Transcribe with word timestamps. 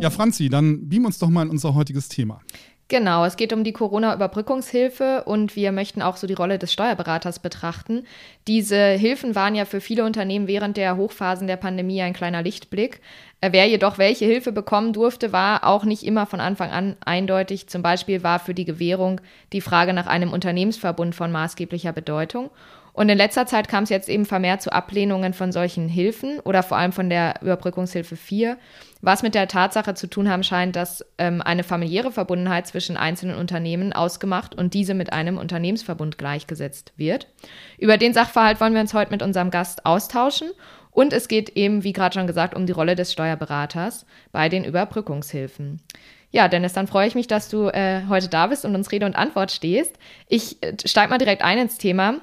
Ja, 0.03 0.09
Franzi, 0.09 0.49
dann 0.49 0.89
beam 0.89 1.05
uns 1.05 1.17
doch 1.17 1.29
mal 1.29 1.43
in 1.43 1.49
unser 1.49 1.75
heutiges 1.75 2.09
Thema. 2.09 2.41
Genau, 2.89 3.23
es 3.23 3.37
geht 3.37 3.53
um 3.53 3.63
die 3.63 3.71
Corona-Überbrückungshilfe 3.71 5.23
und 5.23 5.55
wir 5.55 5.71
möchten 5.71 6.01
auch 6.01 6.17
so 6.17 6.27
die 6.27 6.33
Rolle 6.33 6.59
des 6.59 6.73
Steuerberaters 6.73 7.39
betrachten. 7.39 8.03
Diese 8.45 8.75
Hilfen 8.75 9.33
waren 9.33 9.55
ja 9.55 9.63
für 9.63 9.79
viele 9.79 10.03
Unternehmen 10.03 10.47
während 10.47 10.75
der 10.75 10.97
Hochphasen 10.97 11.47
der 11.47 11.55
Pandemie 11.55 12.01
ein 12.01 12.11
kleiner 12.11 12.43
Lichtblick. 12.43 12.99
Äh, 13.39 13.53
wer 13.53 13.65
jedoch 13.65 13.97
welche 13.97 14.25
Hilfe 14.25 14.51
bekommen 14.51 14.91
durfte, 14.91 15.31
war 15.31 15.63
auch 15.63 15.85
nicht 15.85 16.03
immer 16.03 16.25
von 16.25 16.41
Anfang 16.41 16.71
an 16.71 16.97
eindeutig. 17.05 17.67
Zum 17.69 17.81
Beispiel 17.81 18.23
war 18.23 18.39
für 18.39 18.53
die 18.53 18.65
Gewährung 18.65 19.21
die 19.53 19.61
Frage 19.61 19.93
nach 19.93 20.07
einem 20.07 20.33
Unternehmensverbund 20.33 21.15
von 21.15 21.31
maßgeblicher 21.31 21.93
Bedeutung. 21.93 22.49
Und 22.91 23.09
in 23.09 23.17
letzter 23.17 23.47
Zeit 23.47 23.67
kam 23.67 23.85
es 23.85 23.89
jetzt 23.89 24.07
eben 24.07 24.25
vermehrt 24.25 24.61
zu 24.61 24.71
Ablehnungen 24.71 25.33
von 25.33 25.51
solchen 25.51 25.87
Hilfen 25.87 26.39
oder 26.41 26.61
vor 26.61 26.77
allem 26.77 26.91
von 26.91 27.09
der 27.09 27.41
Überbrückungshilfe 27.41 28.15
4, 28.15 28.57
was 29.03 29.21
mit 29.21 29.35
der 29.35 29.49
Tatsache 29.49 29.95
zu 29.95 30.07
tun 30.07 30.29
haben 30.29 30.43
scheint, 30.43 30.77
dass 30.77 31.05
ähm, 31.17 31.41
eine 31.41 31.63
familiäre 31.63 32.09
Verbundenheit 32.09 32.67
zwischen 32.67 32.95
einzelnen 32.95 33.35
Unternehmen 33.35 33.91
ausgemacht 33.91 34.55
und 34.55 34.73
diese 34.73 34.93
mit 34.93 35.11
einem 35.11 35.37
Unternehmensverbund 35.37 36.17
gleichgesetzt 36.17 36.93
wird. 36.95 37.27
Über 37.77 37.97
den 37.97 38.13
Sachverhalt 38.13 38.61
wollen 38.61 38.73
wir 38.73 38.79
uns 38.79 38.93
heute 38.93 39.11
mit 39.11 39.21
unserem 39.21 39.51
Gast 39.51 39.85
austauschen. 39.85 40.49
Und 40.89 41.11
es 41.11 41.27
geht 41.27 41.49
eben, 41.49 41.83
wie 41.83 41.91
gerade 41.91 42.13
schon 42.13 42.27
gesagt, 42.27 42.55
um 42.55 42.65
die 42.65 42.71
Rolle 42.71 42.95
des 42.95 43.11
Steuerberaters 43.11 44.05
bei 44.31 44.47
den 44.47 44.63
Überbrückungshilfen. 44.63 45.81
Ja, 46.31 46.47
Dennis, 46.47 46.71
dann 46.71 46.87
freue 46.87 47.07
ich 47.07 47.15
mich, 47.15 47.27
dass 47.27 47.49
du 47.49 47.67
äh, 47.67 48.03
heute 48.07 48.29
da 48.29 48.47
bist 48.47 48.63
und 48.63 48.73
uns 48.73 48.91
Rede 48.91 49.05
und 49.05 49.17
Antwort 49.17 49.51
stehst. 49.51 49.97
Ich 50.29 50.63
äh, 50.63 50.75
steige 50.85 51.09
mal 51.09 51.17
direkt 51.17 51.43
ein 51.43 51.57
ins 51.57 51.77
Thema. 51.77 52.21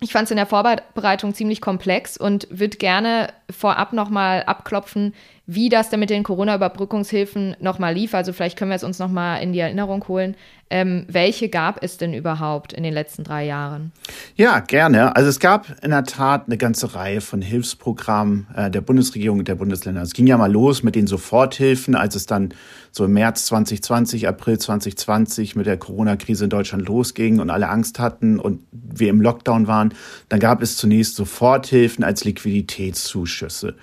Ich 0.00 0.12
fand 0.12 0.24
es 0.24 0.30
in 0.30 0.36
der 0.36 0.46
Vorbereitung 0.46 1.34
ziemlich 1.34 1.62
komplex 1.62 2.18
und 2.18 2.46
würde 2.50 2.76
gerne 2.76 3.28
vorab 3.50 3.94
nochmal 3.94 4.42
abklopfen, 4.42 5.14
wie 5.46 5.68
das 5.68 5.90
denn 5.90 6.00
mit 6.00 6.10
den 6.10 6.24
Corona-Überbrückungshilfen 6.24 7.56
nochmal 7.60 7.94
lief. 7.94 8.14
Also 8.14 8.32
vielleicht 8.32 8.58
können 8.58 8.70
wir 8.70 8.76
es 8.76 8.84
uns 8.84 8.98
nochmal 8.98 9.42
in 9.42 9.52
die 9.52 9.60
Erinnerung 9.60 10.06
holen. 10.08 10.36
Ähm, 10.68 11.06
welche 11.08 11.48
gab 11.48 11.84
es 11.84 11.96
denn 11.96 12.12
überhaupt 12.12 12.72
in 12.72 12.82
den 12.82 12.92
letzten 12.92 13.22
drei 13.22 13.46
Jahren? 13.46 13.92
Ja, 14.34 14.58
gerne. 14.58 15.14
Also 15.14 15.28
es 15.28 15.38
gab 15.38 15.66
in 15.84 15.90
der 15.90 16.02
Tat 16.02 16.46
eine 16.46 16.56
ganze 16.56 16.96
Reihe 16.96 17.20
von 17.20 17.40
Hilfsprogrammen 17.40 18.48
äh, 18.56 18.70
der 18.72 18.80
Bundesregierung 18.80 19.38
und 19.38 19.46
der 19.46 19.54
Bundesländer. 19.54 20.02
Es 20.02 20.12
ging 20.12 20.26
ja 20.26 20.36
mal 20.36 20.50
los 20.50 20.82
mit 20.82 20.96
den 20.96 21.06
Soforthilfen, 21.06 21.94
als 21.94 22.16
es 22.16 22.26
dann 22.26 22.52
so 22.90 23.04
im 23.04 23.12
März 23.12 23.46
2020, 23.46 24.26
April 24.26 24.58
2020 24.58 25.54
mit 25.54 25.66
der 25.66 25.76
Corona-Krise 25.76 26.44
in 26.44 26.50
Deutschland 26.50 26.88
losging 26.88 27.38
und 27.38 27.50
alle 27.50 27.68
Angst 27.68 28.00
hatten 28.00 28.40
und 28.40 28.62
wir 28.72 29.10
im 29.10 29.20
Lockdown 29.20 29.68
waren. 29.68 29.94
Dann 30.28 30.40
gab 30.40 30.60
es 30.60 30.76
zunächst 30.76 31.14
Soforthilfen 31.14 32.02
als 32.02 32.24
Liquiditätszuschüsse. 32.24 33.76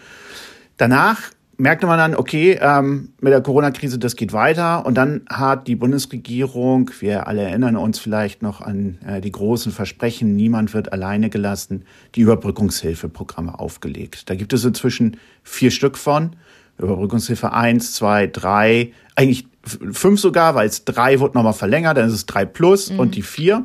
Danach 0.75 1.31
merkte 1.63 1.88
man 1.88 1.98
dann, 1.98 2.13
okay, 2.13 2.60
ähm, 2.62 3.13
mit 3.21 3.31
der 3.31 3.42
Corona-Krise, 3.42 3.98
das 3.98 4.18
geht 4.18 4.33
weiter. 4.33 4.86
Und 4.86 4.95
dann 4.95 5.21
hat 5.30 5.68
die 5.68 5.77
Bundesregierung, 5.77 6.92
wir 7.00 7.25
alle 7.25 7.42
erinnern 7.42 7.77
uns 7.77 8.00
vielleicht 8.00 8.42
noch 8.42 8.60
an 8.60 9.00
äh, 9.07 9.21
die 9.21 9.31
großen 9.31 9.71
Versprechen, 9.71 10.36
niemand 10.36 10.74
wird 10.74 10.92
alleine 10.92 11.30
gelassen, 11.30 11.86
die 12.15 12.21
Überbrückungshilfeprogramme 12.21 13.57
aufgelegt. 13.57 14.30
Da 14.30 14.36
gibt 14.36 14.51
es 14.51 14.65
inzwischen 14.65 15.18
vier 15.42 15.71
Stück 15.71 15.98
von. 15.98 16.36
Überbrückungshilfe 16.77 17.54
eins, 17.54 17.94
zwei, 17.94 18.27
drei, 18.27 18.92
eigentlich 19.15 19.48
fünf 19.63 20.19
sogar, 20.19 20.56
weil 20.56 20.68
es 20.68 20.83
drei 20.83 21.21
wurde 21.21 21.38
nochmal 21.38 21.54
verlängert, 21.54 21.95
dann 21.95 22.07
ist 22.07 22.13
es 22.13 22.25
drei 22.25 22.44
plus 22.44 22.92
mhm. 22.92 23.00
und 23.00 23.15
die 23.15 23.21
vier. 23.21 23.63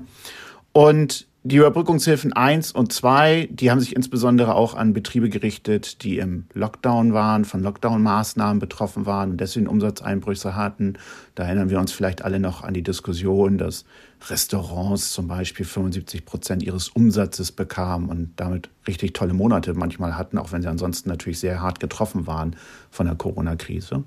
Und 0.73 1.27
die 1.45 1.57
Überbrückungshilfen 1.57 2.33
1 2.33 2.73
und 2.73 2.93
2, 2.93 3.49
die 3.51 3.71
haben 3.71 3.81
sich 3.81 3.95
insbesondere 3.95 4.55
auch 4.55 4.75
an 4.75 4.93
Betriebe 4.93 5.29
gerichtet, 5.29 6.03
die 6.03 6.19
im 6.19 6.47
Lockdown 6.53 7.13
waren, 7.13 7.45
von 7.45 7.63
Lockdown-Maßnahmen 7.63 8.59
betroffen 8.59 9.07
waren 9.07 9.31
und 9.31 9.41
deswegen 9.41 9.69
Umsatzeinbrüche 9.69 10.57
hatten. 10.57 10.95
Da 11.37 11.45
erinnern 11.45 11.71
wir 11.71 11.79
uns 11.79 11.93
vielleicht 11.93 12.23
alle 12.23 12.41
noch 12.41 12.65
an 12.65 12.75
die 12.75 12.83
Diskussion, 12.83 13.57
dass 13.57 13.85
Restaurants 14.29 15.13
zum 15.13 15.29
Beispiel 15.29 15.65
75 15.65 16.25
Prozent 16.25 16.63
ihres 16.65 16.89
Umsatzes 16.89 17.53
bekamen 17.53 18.09
und 18.09 18.33
damit 18.37 18.69
richtig 18.89 19.15
tolle 19.15 19.33
Monate 19.33 19.75
manchmal 19.75 20.19
hatten, 20.19 20.39
auch 20.39 20.51
wenn 20.51 20.63
sie 20.63 20.69
ansonsten 20.69 21.09
natürlich 21.09 21.39
sehr 21.39 21.63
hart 21.63 21.79
getroffen 21.79 22.27
waren 22.27 22.57
von 22.91 23.07
der 23.07 23.15
Corona-Krise. 23.15 24.03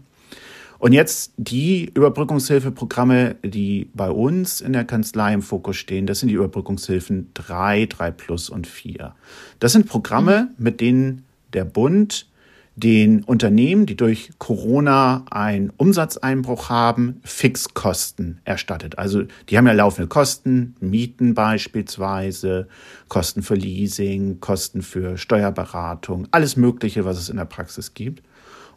Und 0.82 0.94
jetzt 0.94 1.34
die 1.38 1.92
Überbrückungshilfeprogramme, 1.94 3.36
die 3.44 3.92
bei 3.94 4.10
uns 4.10 4.62
in 4.62 4.74
der 4.74 4.84
Kanzlei 4.84 5.32
im 5.32 5.44
Fokus 5.44 5.78
stehen, 5.78 6.08
das 6.08 6.22
sind 6.22 6.30
die 6.30 6.34
Überbrückungshilfen 6.34 7.30
3, 7.36 7.86
3 7.86 8.10
Plus 8.10 8.50
und 8.50 8.66
4. 8.66 9.14
Das 9.60 9.74
sind 9.74 9.88
Programme, 9.88 10.50
mhm. 10.58 10.64
mit 10.64 10.82
denen 10.82 11.26
der 11.54 11.66
Bund 11.66 12.28
den 12.76 13.24
Unternehmen, 13.24 13.86
die 13.86 13.96
durch 13.96 14.32
Corona 14.40 15.24
einen 15.30 15.72
Umsatzeinbruch 15.78 16.70
haben, 16.70 17.22
Fixkosten 17.24 18.40
erstattet. 18.44 18.98
Also 18.98 19.26
die 19.50 19.60
haben 19.60 19.68
ja 19.68 19.74
laufende 19.74 20.08
Kosten, 20.08 20.76
Mieten 20.80 21.36
beispielsweise, 21.36 22.68
Kosten 23.08 23.44
für 23.44 23.54
Leasing, 23.54 24.40
Kosten 24.40 24.82
für 24.82 25.20
Steuerberatung, 25.20 26.28
alles 26.32 26.58
Mögliche, 26.58 27.06
was 27.06 27.20
es 27.20 27.30
in 27.30 27.38
der 27.38 27.46
Praxis 27.46 27.94
gibt. 27.94 28.24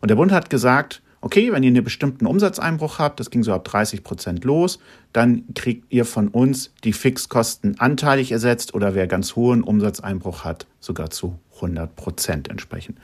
Und 0.02 0.10
der 0.10 0.16
Bund 0.16 0.32
hat 0.32 0.50
gesagt, 0.50 1.00
okay, 1.24 1.52
wenn 1.52 1.62
ihr 1.62 1.68
einen 1.68 1.82
bestimmten 1.82 2.26
Umsatzeinbruch 2.26 2.98
habt, 2.98 3.18
das 3.18 3.30
ging 3.30 3.42
so 3.42 3.54
ab 3.54 3.64
30 3.64 4.04
Prozent 4.04 4.44
los, 4.44 4.78
dann 5.14 5.44
kriegt 5.54 5.90
ihr 5.90 6.04
von 6.04 6.28
uns 6.28 6.70
die 6.84 6.92
Fixkosten 6.92 7.80
anteilig 7.80 8.30
ersetzt 8.30 8.74
oder 8.74 8.94
wer 8.94 9.06
ganz 9.06 9.34
hohen 9.34 9.62
Umsatzeinbruch 9.62 10.44
hat, 10.44 10.66
sogar 10.80 11.08
zu 11.08 11.38
100 11.56 11.96
Prozent 11.96 12.48
entsprechend. 12.48 12.98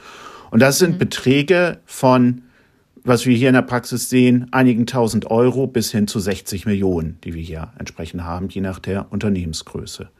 Und 0.50 0.60
das 0.60 0.78
sind 0.78 0.96
mhm. 0.96 0.98
Beträge 0.98 1.78
von, 1.86 2.42
was 3.04 3.24
wir 3.24 3.34
hier 3.34 3.48
in 3.48 3.54
der 3.54 3.62
Praxis 3.62 4.10
sehen, 4.10 4.48
einigen 4.50 4.84
tausend 4.84 5.30
Euro 5.30 5.66
bis 5.66 5.90
hin 5.90 6.06
zu 6.06 6.20
60 6.20 6.66
Millionen, 6.66 7.16
die 7.24 7.32
wir 7.32 7.42
hier 7.42 7.72
entsprechend 7.78 8.22
haben, 8.22 8.50
je 8.50 8.60
nach 8.60 8.80
der 8.80 9.10
Unternehmensgröße. 9.10 10.10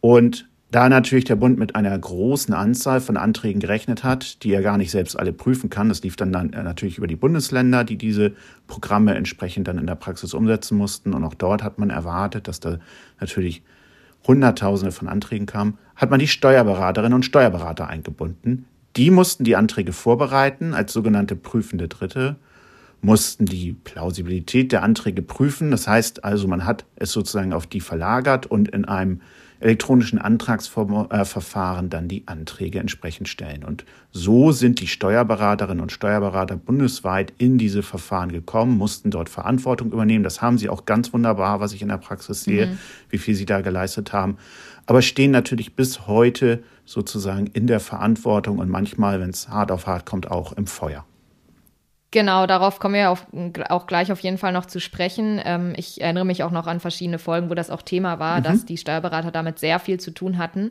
Und 0.00 0.48
da 0.70 0.88
natürlich 0.88 1.24
der 1.24 1.36
Bund 1.36 1.58
mit 1.58 1.76
einer 1.76 1.96
großen 1.96 2.52
Anzahl 2.52 3.00
von 3.00 3.16
Anträgen 3.16 3.60
gerechnet 3.60 4.02
hat, 4.02 4.42
die 4.42 4.52
er 4.52 4.62
gar 4.62 4.78
nicht 4.78 4.90
selbst 4.90 5.18
alle 5.18 5.32
prüfen 5.32 5.70
kann, 5.70 5.88
das 5.88 6.02
lief 6.02 6.16
dann, 6.16 6.32
dann 6.32 6.52
äh, 6.52 6.62
natürlich 6.62 6.98
über 6.98 7.06
die 7.06 7.16
Bundesländer, 7.16 7.84
die 7.84 7.96
diese 7.96 8.32
Programme 8.66 9.14
entsprechend 9.14 9.68
dann 9.68 9.78
in 9.78 9.86
der 9.86 9.94
Praxis 9.94 10.34
umsetzen 10.34 10.76
mussten. 10.76 11.14
Und 11.14 11.22
auch 11.24 11.34
dort 11.34 11.62
hat 11.62 11.78
man 11.78 11.90
erwartet, 11.90 12.48
dass 12.48 12.60
da 12.60 12.78
natürlich 13.20 13.62
Hunderttausende 14.26 14.90
von 14.90 15.06
Anträgen 15.06 15.46
kamen, 15.46 15.78
hat 15.94 16.10
man 16.10 16.18
die 16.18 16.26
Steuerberaterinnen 16.26 17.14
und 17.14 17.24
Steuerberater 17.24 17.86
eingebunden. 17.86 18.66
Die 18.96 19.10
mussten 19.10 19.44
die 19.44 19.54
Anträge 19.54 19.92
vorbereiten 19.92 20.74
als 20.74 20.92
sogenannte 20.92 21.36
prüfende 21.36 21.86
Dritte, 21.86 22.36
mussten 23.02 23.46
die 23.46 23.72
Plausibilität 23.72 24.72
der 24.72 24.82
Anträge 24.82 25.22
prüfen. 25.22 25.70
Das 25.70 25.86
heißt 25.86 26.24
also, 26.24 26.48
man 26.48 26.64
hat 26.64 26.86
es 26.96 27.12
sozusagen 27.12 27.52
auf 27.52 27.68
die 27.68 27.80
verlagert 27.80 28.46
und 28.46 28.68
in 28.68 28.84
einem 28.84 29.20
elektronischen 29.60 30.18
Antragsverfahren 30.18 31.90
dann 31.90 32.08
die 32.08 32.26
Anträge 32.26 32.78
entsprechend 32.78 33.28
stellen. 33.28 33.64
Und 33.64 33.84
so 34.12 34.52
sind 34.52 34.80
die 34.80 34.86
Steuerberaterinnen 34.86 35.80
und 35.80 35.92
Steuerberater 35.92 36.56
bundesweit 36.56 37.32
in 37.38 37.58
diese 37.58 37.82
Verfahren 37.82 38.32
gekommen, 38.32 38.76
mussten 38.76 39.10
dort 39.10 39.28
Verantwortung 39.28 39.92
übernehmen. 39.92 40.24
Das 40.24 40.42
haben 40.42 40.58
sie 40.58 40.68
auch 40.68 40.84
ganz 40.84 41.12
wunderbar, 41.12 41.60
was 41.60 41.72
ich 41.72 41.82
in 41.82 41.88
der 41.88 41.98
Praxis 41.98 42.44
sehe, 42.44 42.66
mhm. 42.66 42.78
wie 43.10 43.18
viel 43.18 43.34
sie 43.34 43.46
da 43.46 43.60
geleistet 43.60 44.12
haben. 44.12 44.36
Aber 44.86 45.02
stehen 45.02 45.32
natürlich 45.32 45.74
bis 45.74 46.06
heute 46.06 46.62
sozusagen 46.84 47.48
in 47.48 47.66
der 47.66 47.80
Verantwortung 47.80 48.58
und 48.58 48.70
manchmal, 48.70 49.20
wenn 49.20 49.30
es 49.30 49.48
hart 49.48 49.72
auf 49.72 49.86
hart 49.86 50.06
kommt, 50.06 50.30
auch 50.30 50.52
im 50.52 50.66
Feuer. 50.66 51.04
Genau, 52.12 52.46
darauf 52.46 52.78
kommen 52.78 52.94
wir 52.94 53.10
auf, 53.10 53.26
auch 53.68 53.86
gleich 53.86 54.12
auf 54.12 54.20
jeden 54.20 54.38
Fall 54.38 54.52
noch 54.52 54.66
zu 54.66 54.80
sprechen. 54.80 55.40
Ähm, 55.44 55.74
ich 55.76 56.00
erinnere 56.00 56.24
mich 56.24 56.42
auch 56.44 56.52
noch 56.52 56.66
an 56.66 56.80
verschiedene 56.80 57.18
Folgen, 57.18 57.50
wo 57.50 57.54
das 57.54 57.70
auch 57.70 57.82
Thema 57.82 58.18
war, 58.18 58.38
mhm. 58.38 58.42
dass 58.44 58.64
die 58.64 58.76
Steuerberater 58.76 59.32
damit 59.32 59.58
sehr 59.58 59.78
viel 59.80 59.98
zu 59.98 60.12
tun 60.12 60.38
hatten. 60.38 60.70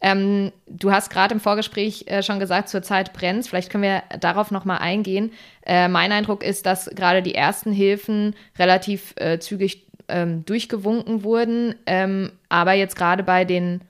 Ähm, 0.00 0.52
du 0.66 0.92
hast 0.92 1.08
gerade 1.08 1.32
im 1.32 1.40
Vorgespräch 1.40 2.04
äh, 2.08 2.22
schon 2.22 2.38
gesagt, 2.38 2.68
zurzeit 2.68 3.14
brennt 3.14 3.46
Vielleicht 3.46 3.70
können 3.70 3.82
wir 3.84 4.02
darauf 4.20 4.50
noch 4.50 4.66
mal 4.66 4.76
eingehen. 4.76 5.32
Äh, 5.64 5.88
mein 5.88 6.12
Eindruck 6.12 6.44
ist, 6.44 6.66
dass 6.66 6.90
gerade 6.90 7.22
die 7.22 7.34
ersten 7.34 7.72
Hilfen 7.72 8.34
relativ 8.58 9.14
äh, 9.16 9.38
zügig 9.38 9.86
ähm, 10.08 10.44
durchgewunken 10.44 11.24
wurden. 11.24 11.74
Ähm, 11.86 12.32
aber 12.50 12.74
jetzt 12.74 12.96
gerade 12.96 13.22
bei 13.22 13.46
den 13.46 13.80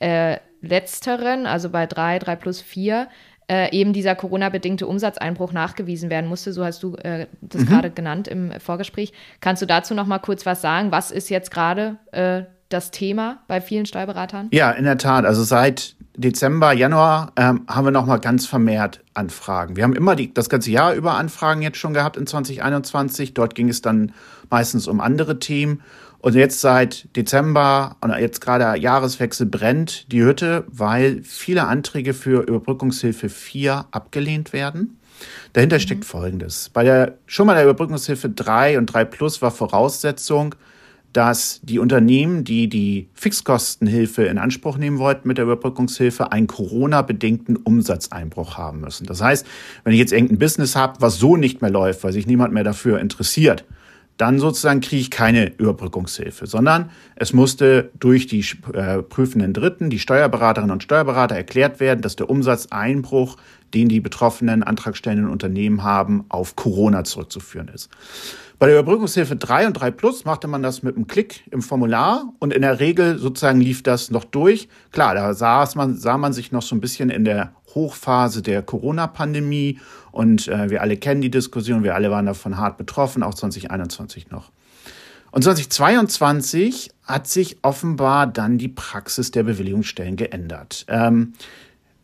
äh, 0.00 0.38
letzteren, 0.60 1.46
also 1.46 1.70
bei 1.70 1.86
3, 1.86 2.18
3 2.18 2.36
plus 2.36 2.60
4, 2.60 3.08
äh, 3.50 3.76
eben 3.76 3.92
dieser 3.92 4.14
Corona-bedingte 4.14 4.86
Umsatzeinbruch 4.86 5.52
nachgewiesen 5.52 6.08
werden 6.08 6.28
musste. 6.28 6.52
So 6.52 6.64
hast 6.64 6.84
du 6.84 6.94
äh, 6.96 7.26
das 7.40 7.62
mhm. 7.62 7.66
gerade 7.66 7.90
genannt 7.90 8.28
im 8.28 8.52
Vorgespräch. 8.60 9.12
Kannst 9.40 9.60
du 9.60 9.66
dazu 9.66 9.92
noch 9.92 10.06
mal 10.06 10.20
kurz 10.20 10.46
was 10.46 10.60
sagen? 10.60 10.92
Was 10.92 11.10
ist 11.10 11.30
jetzt 11.30 11.50
gerade 11.50 11.96
äh, 12.12 12.42
das 12.68 12.92
Thema 12.92 13.42
bei 13.48 13.60
vielen 13.60 13.86
Steuerberatern? 13.86 14.48
Ja, 14.52 14.70
in 14.70 14.84
der 14.84 14.98
Tat. 14.98 15.24
Also 15.24 15.42
seit 15.42 15.96
Dezember, 16.16 16.72
Januar 16.72 17.32
ähm, 17.34 17.62
haben 17.66 17.84
wir 17.86 17.90
noch 17.90 18.06
mal 18.06 18.18
ganz 18.18 18.46
vermehrt 18.46 19.00
Anfragen. 19.14 19.74
Wir 19.74 19.82
haben 19.82 19.96
immer 19.96 20.14
die, 20.14 20.32
das 20.32 20.48
ganze 20.48 20.70
Jahr 20.70 20.94
über 20.94 21.14
Anfragen 21.14 21.62
jetzt 21.62 21.78
schon 21.78 21.92
gehabt 21.92 22.16
in 22.16 22.28
2021. 22.28 23.34
Dort 23.34 23.56
ging 23.56 23.68
es 23.68 23.82
dann 23.82 24.12
meistens 24.48 24.86
um 24.86 25.00
andere 25.00 25.40
Themen. 25.40 25.82
Und 26.20 26.34
jetzt 26.34 26.60
seit 26.60 27.14
Dezember 27.16 27.96
und 28.02 28.10
jetzt 28.18 28.40
gerade 28.40 28.78
Jahreswechsel 28.78 29.46
brennt 29.46 30.12
die 30.12 30.22
Hütte, 30.22 30.64
weil 30.68 31.22
viele 31.22 31.66
Anträge 31.66 32.12
für 32.12 32.42
Überbrückungshilfe 32.42 33.30
4 33.30 33.86
abgelehnt 33.90 34.52
werden. 34.52 34.98
Dahinter 35.54 35.76
mhm. 35.76 35.80
steckt 35.80 36.04
Folgendes. 36.04 36.68
Bei 36.68 36.84
der, 36.84 37.14
schon 37.26 37.46
mal 37.46 37.54
der 37.54 37.64
Überbrückungshilfe 37.64 38.28
3 38.28 38.78
und 38.78 38.86
3 38.86 39.04
Plus 39.06 39.40
war 39.40 39.50
Voraussetzung, 39.50 40.54
dass 41.12 41.60
die 41.62 41.78
Unternehmen, 41.78 42.44
die 42.44 42.68
die 42.68 43.08
Fixkostenhilfe 43.14 44.24
in 44.24 44.38
Anspruch 44.38 44.76
nehmen 44.76 44.98
wollten 44.98 45.26
mit 45.26 45.38
der 45.38 45.44
Überbrückungshilfe, 45.44 46.30
einen 46.30 46.46
Corona-bedingten 46.46 47.56
Umsatzeinbruch 47.56 48.56
haben 48.56 48.80
müssen. 48.80 49.06
Das 49.06 49.20
heißt, 49.20 49.46
wenn 49.82 49.92
ich 49.92 49.98
jetzt 49.98 50.12
irgendein 50.12 50.38
Business 50.38 50.76
habe, 50.76 51.00
was 51.00 51.18
so 51.18 51.36
nicht 51.36 51.62
mehr 51.62 51.70
läuft, 51.70 52.04
weil 52.04 52.12
sich 52.12 52.26
niemand 52.26 52.54
mehr 52.54 52.62
dafür 52.62 53.00
interessiert, 53.00 53.64
dann 54.20 54.38
sozusagen 54.38 54.80
kriege 54.80 55.00
ich 55.00 55.10
keine 55.10 55.56
Überbrückungshilfe, 55.56 56.46
sondern 56.46 56.90
es 57.16 57.32
musste 57.32 57.90
durch 57.98 58.26
die 58.26 58.44
äh, 58.74 59.02
prüfenden 59.02 59.54
Dritten, 59.54 59.88
die 59.88 59.98
Steuerberaterinnen 59.98 60.72
und 60.72 60.82
Steuerberater 60.82 61.36
erklärt 61.36 61.80
werden, 61.80 62.02
dass 62.02 62.16
der 62.16 62.28
Umsatzeinbruch, 62.28 63.36
den 63.72 63.88
die 63.88 64.00
betroffenen 64.00 64.62
antragstellenden 64.62 65.30
Unternehmen 65.30 65.82
haben, 65.84 66.26
auf 66.28 66.54
Corona 66.54 67.04
zurückzuführen 67.04 67.68
ist. 67.68 67.88
Bei 68.58 68.66
der 68.66 68.78
Überbrückungshilfe 68.78 69.36
3 69.36 69.68
und 69.68 69.72
3 69.72 69.90
Plus 69.90 70.26
machte 70.26 70.46
man 70.46 70.62
das 70.62 70.82
mit 70.82 70.94
einem 70.94 71.06
Klick 71.06 71.44
im 71.50 71.62
Formular 71.62 72.30
und 72.40 72.52
in 72.52 72.60
der 72.60 72.78
Regel 72.78 73.16
sozusagen 73.16 73.58
lief 73.58 73.82
das 73.82 74.10
noch 74.10 74.24
durch. 74.24 74.68
Klar, 74.92 75.14
da 75.14 75.32
saß 75.32 75.76
man, 75.76 75.96
sah 75.96 76.18
man 76.18 76.34
sich 76.34 76.52
noch 76.52 76.60
so 76.60 76.76
ein 76.76 76.80
bisschen 76.82 77.08
in 77.08 77.24
der 77.24 77.54
Hochphase 77.74 78.42
der 78.42 78.62
Corona-Pandemie 78.62 79.80
und 80.12 80.48
äh, 80.48 80.70
wir 80.70 80.82
alle 80.82 80.96
kennen 80.96 81.20
die 81.20 81.30
Diskussion, 81.30 81.82
wir 81.82 81.94
alle 81.94 82.10
waren 82.10 82.26
davon 82.26 82.56
hart 82.56 82.76
betroffen, 82.76 83.22
auch 83.22 83.34
2021 83.34 84.30
noch. 84.30 84.50
Und 85.32 85.44
2022 85.44 86.90
hat 87.04 87.28
sich 87.28 87.58
offenbar 87.62 88.26
dann 88.26 88.58
die 88.58 88.68
Praxis 88.68 89.30
der 89.30 89.44
Bewilligungsstellen 89.44 90.16
geändert. 90.16 90.84
Ähm, 90.88 91.34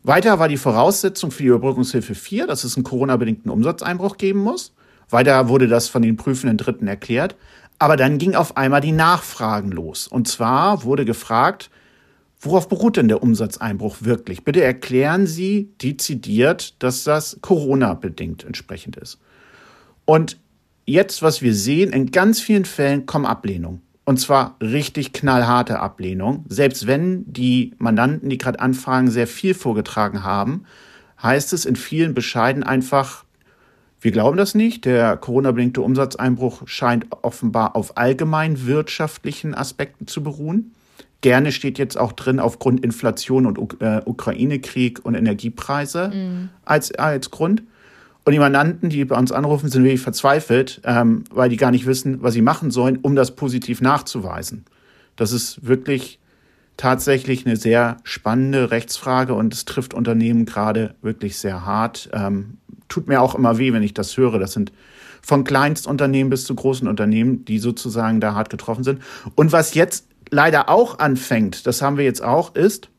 weiter 0.03 0.39
war 0.39 0.47
die 0.47 0.57
Voraussetzung 0.57 1.31
für 1.31 1.43
die 1.43 1.49
Überbrückungshilfe 1.49 2.15
4, 2.15 2.47
dass 2.47 2.63
es 2.63 2.77
einen 2.77 2.85
Corona-bedingten 2.85 3.51
Umsatzeinbruch 3.51 4.17
geben 4.17 4.39
muss. 4.39 4.73
Weiter 5.09 5.49
wurde 5.49 5.67
das 5.67 5.89
von 5.89 6.01
den 6.01 6.15
prüfenden 6.15 6.57
Dritten 6.57 6.87
erklärt. 6.87 7.35
Aber 7.79 7.97
dann 7.97 8.17
ging 8.17 8.33
auf 8.33 8.57
einmal 8.57 8.81
die 8.81 8.91
Nachfragen 8.91 9.71
los. 9.71 10.07
Und 10.07 10.27
zwar 10.27 10.83
wurde 10.83 11.05
gefragt, 11.05 11.69
Worauf 12.39 12.69
beruht 12.69 12.97
denn 12.97 13.07
der 13.07 13.23
Umsatzeinbruch 13.23 13.97
wirklich? 14.01 14.43
Bitte 14.43 14.63
erklären 14.63 15.25
Sie 15.25 15.71
dezidiert, 15.81 16.75
dass 16.83 17.03
das 17.03 17.39
Corona-bedingt 17.41 18.43
entsprechend 18.43 18.95
ist. 18.95 19.19
Und 20.05 20.37
jetzt, 20.85 21.21
was 21.21 21.41
wir 21.41 21.55
sehen, 21.55 21.91
in 21.93 22.11
ganz 22.11 22.39
vielen 22.39 22.65
Fällen 22.65 23.05
kommen 23.07 23.25
Ablehnungen. 23.25 23.81
Und 24.05 24.19
zwar 24.19 24.55
richtig 24.61 25.11
knallharte 25.11 25.79
Ablehnung. 25.79 26.45
Selbst 26.47 26.87
wenn 26.87 27.25
die 27.31 27.73
Mandanten, 27.77 28.29
die 28.29 28.37
gerade 28.37 28.59
anfragen, 28.59 29.11
sehr 29.11 29.27
viel 29.27 29.53
vorgetragen 29.53 30.23
haben, 30.23 30.63
heißt 31.21 31.51
es 31.51 31.65
in 31.65 31.75
vielen 31.75 32.13
Bescheiden 32.13 32.63
einfach, 32.63 33.25
wir 33.99 34.11
glauben 34.11 34.37
das 34.37 34.55
nicht. 34.55 34.85
Der 34.85 35.17
Corona-bedingte 35.17 35.81
Umsatzeinbruch 35.81 36.67
scheint 36.67 37.07
offenbar 37.23 37.75
auf 37.75 37.97
allgemein 37.97 38.65
wirtschaftlichen 38.65 39.55
Aspekten 39.55 40.07
zu 40.07 40.23
beruhen. 40.23 40.73
Gerne 41.21 41.51
steht 41.51 41.79
jetzt 41.79 41.97
auch 41.97 42.11
drin 42.11 42.39
aufgrund 42.39 42.83
Inflation 42.83 43.45
und 43.45 43.81
äh, 43.81 44.01
Ukraine-Krieg 44.05 45.03
und 45.03 45.15
Energiepreise 45.15 46.09
mm. 46.09 46.49
als, 46.63 46.91
als 46.93 47.31
Grund. 47.31 47.63
Und 48.23 48.33
die 48.33 48.39
Mandanten, 48.39 48.89
die 48.89 49.05
bei 49.05 49.17
uns 49.17 49.31
anrufen, 49.31 49.69
sind 49.69 49.83
wirklich 49.83 50.01
verzweifelt, 50.01 50.81
ähm, 50.83 51.23
weil 51.31 51.49
die 51.49 51.57
gar 51.57 51.71
nicht 51.71 51.85
wissen, 51.85 52.21
was 52.21 52.33
sie 52.33 52.41
machen 52.41 52.71
sollen, 52.71 52.97
um 52.97 53.15
das 53.15 53.35
positiv 53.35 53.81
nachzuweisen. 53.81 54.65
Das 55.15 55.31
ist 55.31 55.65
wirklich 55.65 56.19
tatsächlich 56.75 57.45
eine 57.45 57.55
sehr 57.55 57.97
spannende 58.03 58.69
Rechtsfrage 58.69 59.33
und 59.33 59.53
es 59.53 59.65
trifft 59.65 59.93
Unternehmen 59.93 60.45
gerade 60.45 60.95
wirklich 61.01 61.37
sehr 61.37 61.65
hart. 61.65 62.09
Ähm, 62.13 62.57
tut 62.87 63.07
mir 63.07 63.21
auch 63.21 63.33
immer 63.33 63.57
weh, 63.57 63.73
wenn 63.73 63.83
ich 63.83 63.93
das 63.93 64.15
höre. 64.17 64.39
Das 64.39 64.53
sind 64.53 64.71
von 65.21 65.43
Kleinstunternehmen 65.43 66.29
bis 66.29 66.45
zu 66.45 66.55
großen 66.55 66.87
Unternehmen, 66.87 67.43
die 67.45 67.59
sozusagen 67.59 68.21
da 68.21 68.33
hart 68.33 68.49
getroffen 68.49 68.83
sind. 68.83 69.01
Und 69.35 69.51
was 69.51 69.73
jetzt 69.73 70.07
leider 70.29 70.69
auch 70.69 70.99
anfängt, 70.99 71.67
das 71.67 71.81
haben 71.81 71.97
wir 71.97 72.05
jetzt 72.05 72.23
auch, 72.23 72.55
ist, 72.55 72.89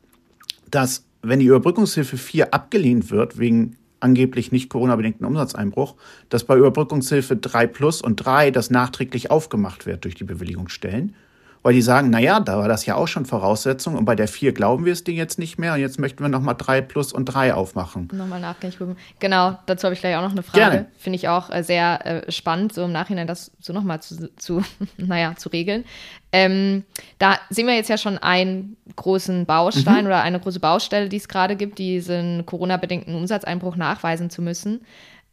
dass 0.70 1.04
wenn 1.22 1.40
die 1.40 1.46
Überbrückungshilfe 1.46 2.16
4 2.16 2.54
abgelehnt 2.54 3.10
wird 3.10 3.38
wegen 3.38 3.76
angeblich 4.00 4.52
nicht 4.52 4.70
Corona-bedingten 4.70 5.26
Umsatzeinbruch, 5.26 5.96
dass 6.28 6.44
bei 6.44 6.56
Überbrückungshilfe 6.56 7.36
3 7.36 7.66
Plus 7.66 8.00
und 8.00 8.16
3 8.16 8.50
das 8.50 8.70
nachträglich 8.70 9.30
aufgemacht 9.30 9.86
wird 9.86 10.04
durch 10.04 10.14
die 10.14 10.24
Bewilligungsstellen 10.24 11.14
weil 11.62 11.74
die 11.74 11.82
sagen, 11.82 12.10
naja, 12.10 12.40
da 12.40 12.58
war 12.58 12.68
das 12.68 12.86
ja 12.86 12.94
auch 12.94 13.08
schon 13.08 13.26
Voraussetzung 13.26 13.96
und 13.96 14.04
bei 14.04 14.14
der 14.14 14.28
4 14.28 14.52
glauben 14.52 14.84
wir 14.84 14.92
es 14.92 15.04
dir 15.04 15.14
jetzt 15.14 15.38
nicht 15.38 15.58
mehr 15.58 15.74
und 15.74 15.80
jetzt 15.80 15.98
möchten 15.98 16.22
wir 16.22 16.28
nochmal 16.28 16.54
3 16.56 16.80
plus 16.82 17.12
und 17.12 17.26
3 17.26 17.54
aufmachen. 17.54 18.08
Nochmal 18.12 18.40
nachgängig 18.40 18.78
prüfen. 18.78 18.96
Genau, 19.18 19.58
dazu 19.66 19.84
habe 19.84 19.94
ich 19.94 20.00
gleich 20.00 20.16
auch 20.16 20.22
noch 20.22 20.32
eine 20.32 20.42
Frage. 20.42 20.86
Finde 20.98 21.16
ich 21.16 21.28
auch 21.28 21.50
äh, 21.50 21.62
sehr 21.62 22.06
äh, 22.06 22.32
spannend, 22.32 22.72
so 22.72 22.84
im 22.84 22.92
Nachhinein 22.92 23.26
das 23.26 23.50
so 23.60 23.72
nochmal 23.72 24.00
zu, 24.00 24.34
zu, 24.36 24.62
naja, 24.96 25.34
zu 25.36 25.48
regeln. 25.48 25.84
Ähm, 26.30 26.84
da 27.18 27.38
sehen 27.48 27.66
wir 27.66 27.74
jetzt 27.74 27.88
ja 27.88 27.96
schon 27.96 28.18
einen 28.18 28.76
großen 28.96 29.46
Baustein 29.46 30.00
mhm. 30.00 30.06
oder 30.06 30.22
eine 30.22 30.40
große 30.40 30.60
Baustelle, 30.60 31.08
die 31.08 31.16
es 31.16 31.28
gerade 31.28 31.56
gibt, 31.56 31.78
diesen 31.78 32.44
Corona-bedingten 32.44 33.14
Umsatzeinbruch 33.14 33.76
nachweisen 33.76 34.28
zu 34.28 34.42
müssen. 34.42 34.80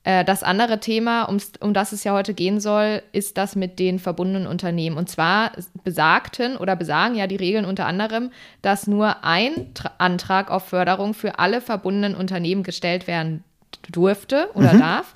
Äh, 0.06 0.24
das 0.24 0.44
andere 0.44 0.80
Thema, 0.80 1.24
um 1.24 1.74
das 1.74 1.92
es 1.92 2.04
ja 2.06 2.14
heute 2.14 2.34
gehen 2.34 2.62
soll, 2.62 3.02
ist 3.12 3.38
das 3.38 3.56
mit 3.56 3.80
den 3.80 4.00
verbundenen 4.00 4.48
Unternehmen. 4.48 4.98
Und 4.98 5.10
zwar 5.10 5.52
besagten 5.84 6.56
oder 6.56 6.76
besagen 6.76 7.16
ja 7.16 7.28
die 7.28 7.36
Regeln 7.36 7.66
unter 7.66 7.88
anderem, 7.88 8.32
dass 8.62 8.88
nur 8.88 9.24
ein 9.26 9.74
Tra 9.74 9.92
Antrag 9.98 10.52
auf 10.52 10.68
Förderung 10.68 11.14
für 11.14 11.40
alle 11.40 11.60
verbundenen 11.60 12.16
Unternehmen 12.16 12.64
gestellt 12.64 13.08
werden 13.08 13.44
durfte 13.92 14.50
oder 14.54 14.74
mhm. 14.74 14.80
darf. 14.80 15.16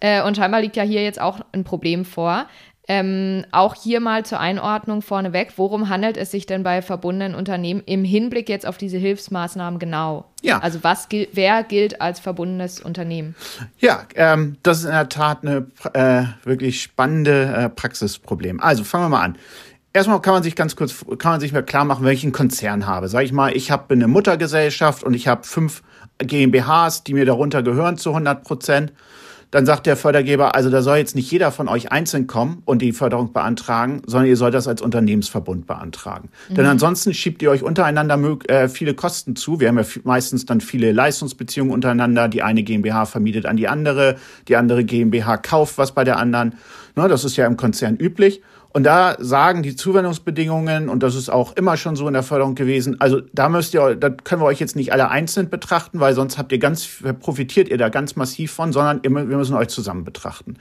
Äh, 0.00 0.22
und 0.22 0.36
scheinbar 0.36 0.62
liegt 0.62 0.76
ja 0.76 0.82
hier 0.82 1.02
jetzt 1.02 1.20
auch 1.20 1.40
ein 1.52 1.64
Problem 1.64 2.04
vor. 2.04 2.46
Ähm, 2.88 3.44
auch 3.52 3.76
hier 3.76 4.00
mal 4.00 4.24
zur 4.24 4.40
Einordnung 4.40 5.02
vorneweg, 5.02 5.52
worum 5.56 5.88
handelt 5.88 6.16
es 6.16 6.32
sich 6.32 6.46
denn 6.46 6.64
bei 6.64 6.82
verbundenen 6.82 7.36
Unternehmen 7.36 7.80
im 7.86 8.02
Hinblick 8.02 8.48
jetzt 8.48 8.66
auf 8.66 8.76
diese 8.76 8.98
Hilfsmaßnahmen 8.98 9.78
genau? 9.78 10.24
Ja. 10.42 10.58
Also 10.58 10.82
was 10.82 11.06
wer 11.10 11.62
gilt 11.62 12.00
als 12.00 12.18
verbundenes 12.18 12.80
Unternehmen? 12.80 13.36
Ja, 13.78 14.02
ähm, 14.16 14.56
das 14.64 14.80
ist 14.80 14.86
in 14.86 14.90
der 14.90 15.08
Tat 15.08 15.38
eine 15.42 15.66
äh, 15.94 16.24
wirklich 16.44 16.82
spannende 16.82 17.54
äh, 17.54 17.68
Praxisproblem. 17.68 18.60
Also 18.60 18.82
fangen 18.82 19.04
wir 19.04 19.10
mal 19.10 19.22
an. 19.22 19.38
Erstmal 19.92 20.20
kann 20.20 20.34
man 20.34 20.42
sich 20.42 20.56
ganz 20.56 20.74
kurz, 20.74 21.04
kann 21.18 21.32
man 21.32 21.40
sich 21.40 21.52
mal 21.52 21.62
klar 21.62 21.84
machen, 21.84 22.04
welchen 22.04 22.32
Konzern 22.32 22.86
habe. 22.86 23.06
Sag 23.06 23.22
ich 23.22 23.32
mal, 23.32 23.54
ich 23.54 23.70
habe 23.70 23.94
eine 23.94 24.08
Muttergesellschaft 24.08 25.04
und 25.04 25.14
ich 25.14 25.28
habe 25.28 25.44
fünf 25.44 25.82
GmbHs, 26.18 27.04
die 27.04 27.14
mir 27.14 27.26
darunter 27.26 27.62
gehören 27.62 27.96
zu 27.96 28.08
100 28.10 28.42
Prozent 28.42 28.92
dann 29.52 29.66
sagt 29.66 29.86
der 29.86 29.98
Fördergeber, 29.98 30.54
also 30.56 30.70
da 30.70 30.80
soll 30.80 30.96
jetzt 30.96 31.14
nicht 31.14 31.30
jeder 31.30 31.52
von 31.52 31.68
euch 31.68 31.92
einzeln 31.92 32.26
kommen 32.26 32.62
und 32.64 32.80
die 32.80 32.92
Förderung 32.92 33.34
beantragen, 33.34 34.00
sondern 34.06 34.28
ihr 34.28 34.36
sollt 34.38 34.54
das 34.54 34.66
als 34.66 34.80
Unternehmensverbund 34.80 35.66
beantragen. 35.66 36.30
Mhm. 36.48 36.54
Denn 36.54 36.66
ansonsten 36.66 37.12
schiebt 37.12 37.42
ihr 37.42 37.50
euch 37.50 37.62
untereinander 37.62 38.18
äh, 38.48 38.68
viele 38.68 38.94
Kosten 38.94 39.36
zu. 39.36 39.60
Wir 39.60 39.68
haben 39.68 39.78
ja 39.78 39.84
meistens 40.04 40.46
dann 40.46 40.62
viele 40.62 40.90
Leistungsbeziehungen 40.92 41.70
untereinander. 41.70 42.28
Die 42.28 42.42
eine 42.42 42.62
GmbH 42.62 43.04
vermietet 43.04 43.44
an 43.44 43.58
die 43.58 43.68
andere, 43.68 44.16
die 44.48 44.56
andere 44.56 44.84
GmbH 44.84 45.36
kauft 45.36 45.76
was 45.76 45.92
bei 45.92 46.04
der 46.04 46.16
anderen. 46.16 46.54
Ne, 46.96 47.08
das 47.08 47.24
ist 47.24 47.36
ja 47.36 47.46
im 47.46 47.58
Konzern 47.58 47.96
üblich. 47.96 48.40
Und 48.72 48.84
da 48.84 49.16
sagen 49.18 49.62
die 49.62 49.76
Zuwendungsbedingungen, 49.76 50.88
und 50.88 51.02
das 51.02 51.14
ist 51.14 51.28
auch 51.28 51.54
immer 51.56 51.76
schon 51.76 51.94
so 51.94 52.08
in 52.08 52.14
der 52.14 52.22
Förderung 52.22 52.54
gewesen, 52.54 52.98
also 53.00 53.20
da 53.32 53.50
müsst 53.50 53.74
ihr, 53.74 53.96
da 53.96 54.08
können 54.08 54.40
wir 54.40 54.46
euch 54.46 54.60
jetzt 54.60 54.76
nicht 54.76 54.92
alle 54.94 55.10
einzeln 55.10 55.50
betrachten, 55.50 56.00
weil 56.00 56.14
sonst 56.14 56.38
habt 56.38 56.52
ihr 56.52 56.58
ganz, 56.58 56.88
profitiert 57.20 57.68
ihr 57.68 57.76
da 57.76 57.90
ganz 57.90 58.16
massiv 58.16 58.52
von, 58.52 58.72
sondern 58.72 59.02
wir 59.02 59.10
müssen 59.10 59.54
euch 59.56 59.68
zusammen 59.68 60.04
betrachten. 60.04 60.56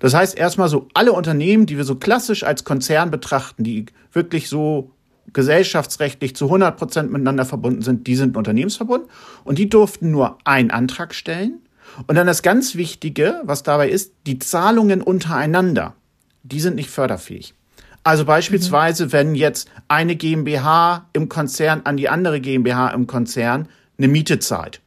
Das 0.00 0.12
heißt 0.12 0.36
erstmal 0.36 0.68
so 0.68 0.88
alle 0.94 1.12
Unternehmen, 1.12 1.66
die 1.66 1.76
wir 1.76 1.84
so 1.84 1.94
klassisch 1.94 2.42
als 2.42 2.64
Konzern 2.64 3.12
betrachten, 3.12 3.62
die 3.62 3.86
wirklich 4.12 4.48
so 4.48 4.90
gesellschaftsrechtlich 5.32 6.34
zu 6.34 6.46
100 6.46 6.76
Prozent 6.76 7.12
miteinander 7.12 7.44
verbunden 7.44 7.82
sind, 7.82 8.08
die 8.08 8.16
sind 8.16 8.36
Unternehmensverbund 8.36 9.06
und 9.44 9.58
die 9.58 9.68
durften 9.68 10.10
nur 10.10 10.38
einen 10.44 10.72
Antrag 10.72 11.14
stellen. 11.14 11.60
Und 12.08 12.16
dann 12.16 12.26
das 12.26 12.42
ganz 12.42 12.74
Wichtige, 12.74 13.40
was 13.44 13.62
dabei 13.62 13.88
ist, 13.88 14.14
die 14.26 14.38
Zahlungen 14.40 15.00
untereinander 15.00 15.94
die 16.42 16.60
sind 16.60 16.76
nicht 16.76 16.90
förderfähig. 16.90 17.54
Also 18.04 18.24
beispielsweise, 18.24 19.06
mhm. 19.06 19.12
wenn 19.12 19.34
jetzt 19.34 19.70
eine 19.88 20.16
GmbH 20.16 21.08
im 21.12 21.28
Konzern 21.28 21.82
an 21.84 21.96
die 21.96 22.08
andere 22.08 22.40
GmbH 22.40 22.88
im 22.88 23.06
Konzern 23.06 23.68
eine 23.98 24.08
Miete 24.08 24.38
zahlt, 24.38 24.80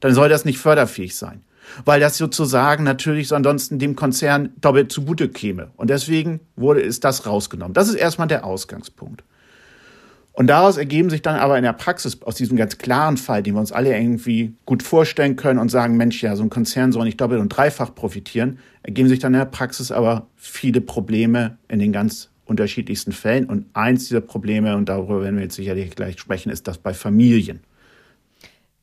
dann 0.00 0.14
soll 0.14 0.28
das 0.28 0.44
nicht 0.44 0.58
förderfähig 0.58 1.16
sein. 1.16 1.42
Weil 1.84 2.00
das 2.00 2.18
sozusagen 2.18 2.84
natürlich 2.84 3.32
ansonsten 3.32 3.78
dem 3.78 3.94
Konzern 3.94 4.50
doppelt 4.60 4.90
zugute 4.90 5.28
käme. 5.28 5.70
Und 5.76 5.90
deswegen 5.90 6.40
wurde, 6.56 6.80
ist 6.80 7.04
das 7.04 7.24
rausgenommen. 7.24 7.72
Das 7.72 7.88
ist 7.88 7.94
erstmal 7.94 8.28
der 8.28 8.44
Ausgangspunkt. 8.44 9.22
Und 10.34 10.46
daraus 10.46 10.78
ergeben 10.78 11.10
sich 11.10 11.20
dann 11.20 11.36
aber 11.36 11.58
in 11.58 11.64
der 11.64 11.74
Praxis 11.74 12.22
aus 12.22 12.36
diesem 12.36 12.56
ganz 12.56 12.78
klaren 12.78 13.18
Fall, 13.18 13.42
den 13.42 13.54
wir 13.54 13.60
uns 13.60 13.72
alle 13.72 13.94
irgendwie 13.94 14.54
gut 14.64 14.82
vorstellen 14.82 15.36
können 15.36 15.58
und 15.58 15.70
sagen, 15.70 15.96
Mensch, 15.96 16.22
ja, 16.22 16.34
so 16.36 16.42
ein 16.42 16.50
Konzern 16.50 16.90
soll 16.90 17.04
nicht 17.04 17.20
doppelt 17.20 17.40
und 17.40 17.50
dreifach 17.50 17.94
profitieren, 17.94 18.58
ergeben 18.82 19.08
sich 19.08 19.18
dann 19.18 19.34
in 19.34 19.40
der 19.40 19.46
Praxis 19.46 19.92
aber 19.92 20.26
viele 20.36 20.80
Probleme 20.80 21.58
in 21.68 21.78
den 21.78 21.92
ganz 21.92 22.30
unterschiedlichsten 22.46 23.12
Fällen. 23.12 23.44
Und 23.44 23.66
eins 23.74 24.08
dieser 24.08 24.22
Probleme, 24.22 24.76
und 24.76 24.88
darüber 24.88 25.22
werden 25.22 25.36
wir 25.36 25.44
jetzt 25.44 25.56
sicherlich 25.56 25.94
gleich 25.94 26.18
sprechen, 26.18 26.50
ist 26.50 26.66
das 26.66 26.78
bei 26.78 26.94
Familien. 26.94 27.60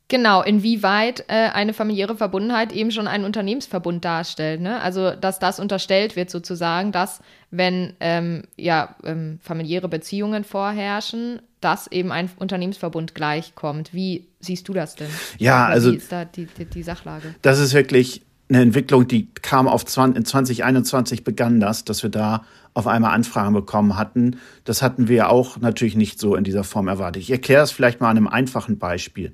Genau, 0.10 0.42
inwieweit 0.42 1.24
äh, 1.28 1.50
eine 1.54 1.72
familiäre 1.72 2.16
Verbundenheit 2.16 2.74
eben 2.74 2.90
schon 2.90 3.08
einen 3.08 3.26
Unternehmensverbund 3.26 4.04
darstellt. 4.04 4.60
Ne? 4.60 4.82
Also, 4.82 5.12
dass 5.12 5.38
das 5.38 5.60
unterstellt 5.60 6.16
wird 6.16 6.32
sozusagen, 6.32 6.92
dass 6.92 7.22
wenn 7.52 7.94
ähm, 8.00 8.44
ja, 8.58 8.96
ähm, 9.04 9.40
familiäre 9.42 9.88
Beziehungen 9.88 10.44
vorherrschen, 10.44 11.42
dass 11.62 11.86
eben 11.92 12.12
ein 12.12 12.30
Unternehmensverbund 12.38 13.14
gleichkommt. 13.14 13.94
Wie 13.94 14.26
siehst 14.40 14.68
du 14.68 14.74
das 14.74 14.96
denn? 14.96 15.10
Ja, 15.38 15.66
Oder 15.66 15.74
also. 15.74 15.92
Wie 15.92 15.98
ist 15.98 16.12
da 16.12 16.26
die, 16.26 16.48
die, 16.58 16.66
die 16.66 16.84
Sachlage? 16.84 17.36
Das 17.44 17.60
ist 17.60 17.76
wirklich 17.76 18.24
eine 18.50 18.62
Entwicklung, 18.62 19.08
die 19.08 19.28
kam 19.44 19.68
auf 19.68 19.86
20, 19.86 20.18
in 20.18 20.26
2021 20.26 21.24
begann 21.24 21.60
das, 21.60 21.86
dass 21.86 22.02
wir 22.02 22.10
da 22.10 22.46
auf 22.74 22.88
einmal 22.88 23.14
Anfragen 23.14 23.54
bekommen 23.54 23.96
hatten. 23.96 24.38
Das 24.64 24.82
hatten 24.82 25.08
wir 25.08 25.30
auch 25.30 25.58
natürlich 25.58 25.96
nicht 25.96 26.20
so 26.20 26.36
in 26.36 26.44
dieser 26.44 26.64
Form 26.64 26.88
erwartet. 26.88 27.22
Ich 27.22 27.30
erkläre 27.30 27.64
es 27.64 27.72
vielleicht 27.72 28.02
mal 28.02 28.10
an 28.10 28.18
einem 28.18 28.28
einfachen 28.28 28.80
Beispiel. 28.80 29.34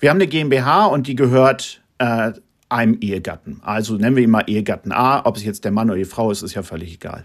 Wir 0.00 0.10
haben 0.10 0.18
eine 0.18 0.28
GmbH 0.28 0.86
und 0.86 1.08
die 1.08 1.16
gehört 1.16 1.82
äh, 1.98 2.32
einem 2.68 2.98
Ehegatten. 3.00 3.60
Also 3.64 3.94
nennen 3.94 4.14
wir 4.14 4.22
ihn 4.22 4.30
mal 4.30 4.44
Ehegatten 4.46 4.92
A. 4.92 5.24
Ob 5.24 5.36
es 5.36 5.44
jetzt 5.44 5.64
der 5.64 5.72
Mann 5.72 5.90
oder 5.90 5.98
die 5.98 6.04
Frau 6.04 6.30
ist, 6.30 6.42
ist 6.42 6.54
ja 6.54 6.62
völlig 6.62 6.94
egal. 6.94 7.24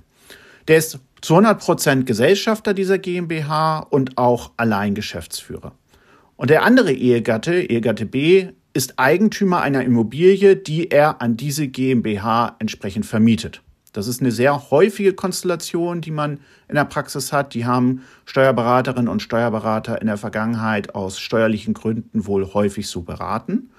Der 0.68 0.78
ist 0.78 1.00
zu 1.22 1.34
100 1.36 1.60
Prozent 1.60 2.06
Gesellschafter 2.06 2.74
dieser 2.74 2.98
GmbH 2.98 3.80
und 3.80 4.18
auch 4.18 4.52
Alleingeschäftsführer. 4.58 5.74
Und 6.36 6.50
der 6.50 6.64
andere 6.64 6.94
Ehegatte, 6.94 7.62
Ehegatte 7.62 8.06
B, 8.06 8.48
ist 8.74 8.98
Eigentümer 8.98 9.62
einer 9.62 9.84
Immobilie, 9.84 10.56
die 10.56 10.90
er 10.90 11.22
an 11.22 11.38
diese 11.38 11.68
GmbH 11.68 12.56
entsprechend 12.58 13.06
vermietet. 13.06 13.62
Das 13.94 14.08
ist 14.08 14.22
eine 14.22 14.32
sehr 14.32 14.72
häufige 14.72 15.14
Konstellation, 15.14 16.02
die 16.02 16.12
man 16.12 16.40
in 16.68 16.76
der 16.76 16.86
Praxis 16.86 17.32
hat. 17.32 17.54
Die 17.54 17.66
haben 17.66 18.02
Steuerberaterinnen 18.26 19.08
und 19.08 19.22
Steuerberater 19.22 20.02
in 20.02 20.08
der 20.08 20.18
Vergangenheit 20.18 20.96
aus 20.96 21.20
steuerlichen 21.20 21.74
Gründen 21.74 22.26
wohl 22.26 22.54
häufig 22.54 22.88
so 22.88 23.04
beraten 23.04 23.70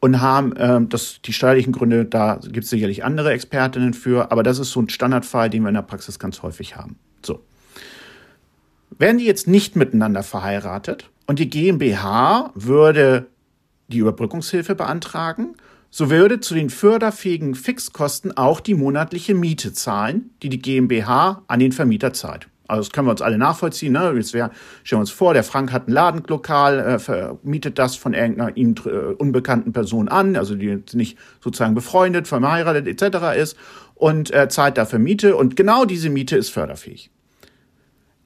und 0.00 0.20
haben 0.20 0.54
ähm, 0.58 0.88
das, 0.88 1.20
die 1.24 1.32
steuerlichen 1.32 1.72
Gründe, 1.72 2.04
da 2.04 2.36
gibt 2.36 2.64
es 2.64 2.70
sicherlich 2.70 3.04
andere 3.04 3.32
Expertinnen 3.32 3.94
für, 3.94 4.30
aber 4.30 4.42
das 4.42 4.58
ist 4.58 4.70
so 4.70 4.80
ein 4.80 4.88
Standardfall, 4.88 5.50
den 5.50 5.62
wir 5.62 5.68
in 5.68 5.74
der 5.74 5.82
Praxis 5.82 6.18
ganz 6.18 6.42
häufig 6.42 6.76
haben. 6.76 6.96
So. 7.24 7.42
Werden 8.98 9.18
die 9.18 9.24
jetzt 9.24 9.48
nicht 9.48 9.76
miteinander 9.76 10.22
verheiratet 10.22 11.10
und 11.26 11.38
die 11.38 11.50
GmbH 11.50 12.52
würde 12.54 13.26
die 13.88 13.98
Überbrückungshilfe 13.98 14.74
beantragen 14.74 15.54
so 15.90 16.10
würde 16.10 16.40
zu 16.40 16.54
den 16.54 16.70
förderfähigen 16.70 17.54
Fixkosten 17.54 18.36
auch 18.36 18.60
die 18.60 18.74
monatliche 18.74 19.34
Miete 19.34 19.72
zahlen, 19.72 20.30
die 20.42 20.48
die 20.48 20.60
GmbH 20.60 21.42
an 21.46 21.60
den 21.60 21.72
Vermieter 21.72 22.12
zahlt. 22.12 22.48
Also 22.68 22.82
das 22.82 22.92
können 22.92 23.06
wir 23.06 23.12
uns 23.12 23.22
alle 23.22 23.38
nachvollziehen. 23.38 23.94
Ne? 23.94 24.12
Jetzt 24.14 24.34
wär, 24.34 24.50
stellen 24.84 24.98
wir 24.98 25.00
uns 25.00 25.10
vor, 25.10 25.32
der 25.32 25.42
Frank 25.42 25.72
hat 25.72 25.88
ein 25.88 25.92
Ladenlokal, 25.92 26.78
äh, 26.78 26.98
vermietet 26.98 27.78
das 27.78 27.96
von 27.96 28.12
irgendeiner 28.12 28.54
ihm 28.58 28.74
äh, 28.84 29.14
unbekannten 29.14 29.72
Person 29.72 30.08
an, 30.08 30.36
also 30.36 30.54
die 30.54 30.82
nicht 30.92 31.16
sozusagen 31.40 31.74
befreundet, 31.74 32.28
verheiratet 32.28 32.86
etc. 32.86 33.38
ist 33.38 33.56
und 33.94 34.32
äh, 34.34 34.50
zahlt 34.50 34.76
dafür 34.76 34.98
Miete 34.98 35.34
und 35.34 35.56
genau 35.56 35.86
diese 35.86 36.10
Miete 36.10 36.36
ist 36.36 36.50
förderfähig. 36.50 37.10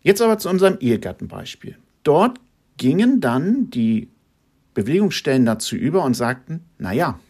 Jetzt 0.02 0.20
aber 0.20 0.38
zu 0.38 0.48
unserem 0.48 0.76
Ehegattenbeispiel. 0.80 1.76
Dort 2.02 2.40
gingen 2.76 3.20
dann 3.20 3.70
die 3.70 4.08
Bewegungsstellen 4.74 5.46
dazu 5.46 5.76
über 5.76 6.02
und 6.02 6.14
sagten, 6.14 6.64
na 6.78 6.92
ja, 6.92 7.20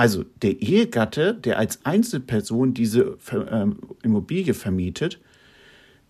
also 0.00 0.24
der 0.40 0.62
Ehegatte, 0.62 1.34
der 1.34 1.58
als 1.58 1.84
Einzelperson 1.84 2.72
diese 2.72 3.18
ähm, 3.50 3.76
Immobilie 4.02 4.54
vermietet, 4.54 5.20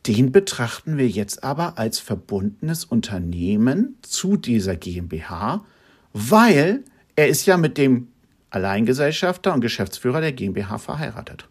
den 0.07 0.31
betrachten 0.31 0.97
wir 0.97 1.09
jetzt 1.09 1.43
aber 1.43 1.77
als 1.77 1.99
verbundenes 1.99 2.85
Unternehmen 2.85 3.97
zu 4.03 4.37
dieser 4.37 4.77
GmbH, 4.77 5.65
weil 6.13 6.85
er 7.17 7.27
ist 7.27 7.47
ja 7.47 7.57
mit 7.57 7.79
dem 7.79 8.07
Alleingesellschafter 8.51 9.53
und 9.53 9.61
Geschäftsführer 9.61 10.21
der 10.21 10.35
GmbH 10.35 10.79
verheiratet. 10.79 11.49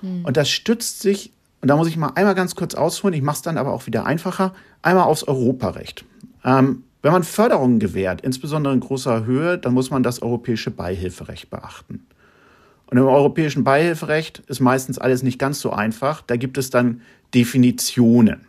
Hm. 0.00 0.24
Und 0.24 0.38
das 0.38 0.48
stützt 0.48 1.00
sich, 1.00 1.34
und 1.60 1.68
da 1.68 1.76
muss 1.76 1.88
ich 1.88 1.98
mal 1.98 2.12
einmal 2.14 2.34
ganz 2.34 2.54
kurz 2.54 2.74
ausholen, 2.74 3.12
ich 3.12 3.20
mache 3.20 3.36
es 3.36 3.42
dann 3.42 3.58
aber 3.58 3.74
auch 3.74 3.86
wieder 3.86 4.06
einfacher, 4.06 4.54
einmal 4.80 5.04
aufs 5.04 5.24
Europarecht. 5.24 6.06
Ähm, 6.46 6.84
wenn 7.02 7.12
man 7.12 7.22
Förderungen 7.22 7.78
gewährt, 7.78 8.20
insbesondere 8.20 8.74
in 8.74 8.80
großer 8.80 9.24
Höhe, 9.24 9.58
dann 9.58 9.72
muss 9.72 9.90
man 9.90 10.02
das 10.02 10.20
europäische 10.22 10.70
Beihilferecht 10.70 11.48
beachten. 11.50 12.06
Und 12.86 12.98
im 12.98 13.06
europäischen 13.06 13.64
Beihilferecht 13.64 14.40
ist 14.48 14.60
meistens 14.60 14.98
alles 14.98 15.22
nicht 15.22 15.38
ganz 15.38 15.60
so 15.60 15.70
einfach. 15.70 16.22
Da 16.22 16.36
gibt 16.36 16.58
es 16.58 16.70
dann 16.70 17.02
Definitionen. 17.34 18.40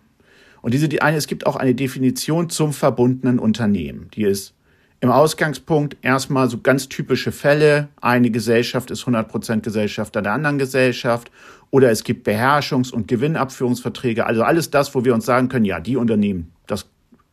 Und 0.62 0.74
diese, 0.74 0.90
die 0.90 1.02
eine, 1.02 1.18
es 1.18 1.28
gibt 1.28 1.46
auch 1.46 1.56
eine 1.56 1.76
Definition 1.76 2.50
zum 2.50 2.74
verbundenen 2.74 3.40
Unternehmen. 3.40 4.10
Die 4.14 4.24
ist 4.24 4.54
im 5.00 5.10
Ausgangspunkt 5.10 5.98
erstmal 6.02 6.50
so 6.50 6.60
ganz 6.60 6.90
typische 6.90 7.32
Fälle. 7.32 7.88
Eine 8.02 8.30
Gesellschaft 8.30 8.92
ist 8.92 9.04
100% 9.04 9.62
Gesellschafter 9.62 10.22
der 10.22 10.34
anderen 10.34 10.60
Gesellschaft. 10.60 11.32
Oder 11.72 11.90
es 11.90 12.04
gibt 12.04 12.28
Beherrschungs- 12.28 12.92
und 12.92 13.08
Gewinnabführungsverträge. 13.08 14.26
Also 14.26 14.44
alles 14.44 14.70
das, 14.70 14.94
wo 14.94 15.06
wir 15.06 15.14
uns 15.14 15.26
sagen 15.26 15.50
können, 15.50 15.66
ja, 15.66 15.80
die 15.80 15.96
Unternehmen, 15.96 16.52
das 16.68 16.88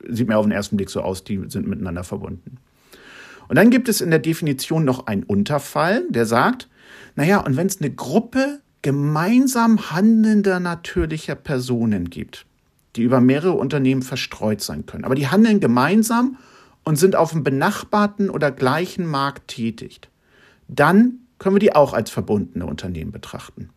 sieht 0.08 0.28
mir 0.28 0.36
auf 0.36 0.44
den 0.44 0.52
ersten 0.52 0.76
Blick 0.76 0.90
so 0.90 1.00
aus, 1.00 1.24
die 1.24 1.40
sind 1.48 1.66
miteinander 1.66 2.04
verbunden. 2.04 2.58
Und 3.48 3.56
dann 3.56 3.70
gibt 3.70 3.88
es 3.88 4.00
in 4.00 4.10
der 4.10 4.18
Definition 4.18 4.84
noch 4.84 5.06
einen 5.06 5.22
Unterfall, 5.22 6.04
der 6.10 6.26
sagt, 6.26 6.68
naja, 7.16 7.40
und 7.40 7.56
wenn 7.56 7.66
es 7.66 7.80
eine 7.80 7.90
Gruppe 7.90 8.60
gemeinsam 8.82 9.90
handelnder 9.90 10.60
natürlicher 10.60 11.34
Personen 11.34 12.10
gibt, 12.10 12.46
die 12.96 13.02
über 13.02 13.20
mehrere 13.20 13.52
Unternehmen 13.52 14.02
verstreut 14.02 14.60
sein 14.60 14.86
können, 14.86 15.04
aber 15.04 15.14
die 15.14 15.28
handeln 15.28 15.60
gemeinsam 15.60 16.36
und 16.84 16.96
sind 16.96 17.16
auf 17.16 17.32
dem 17.32 17.42
benachbarten 17.42 18.30
oder 18.30 18.50
gleichen 18.50 19.06
Markt 19.06 19.48
tätig, 19.48 20.00
dann 20.68 21.20
können 21.38 21.56
wir 21.56 21.60
die 21.60 21.74
auch 21.74 21.92
als 21.92 22.10
verbundene 22.10 22.66
Unternehmen 22.66 23.12
betrachten. 23.12 23.70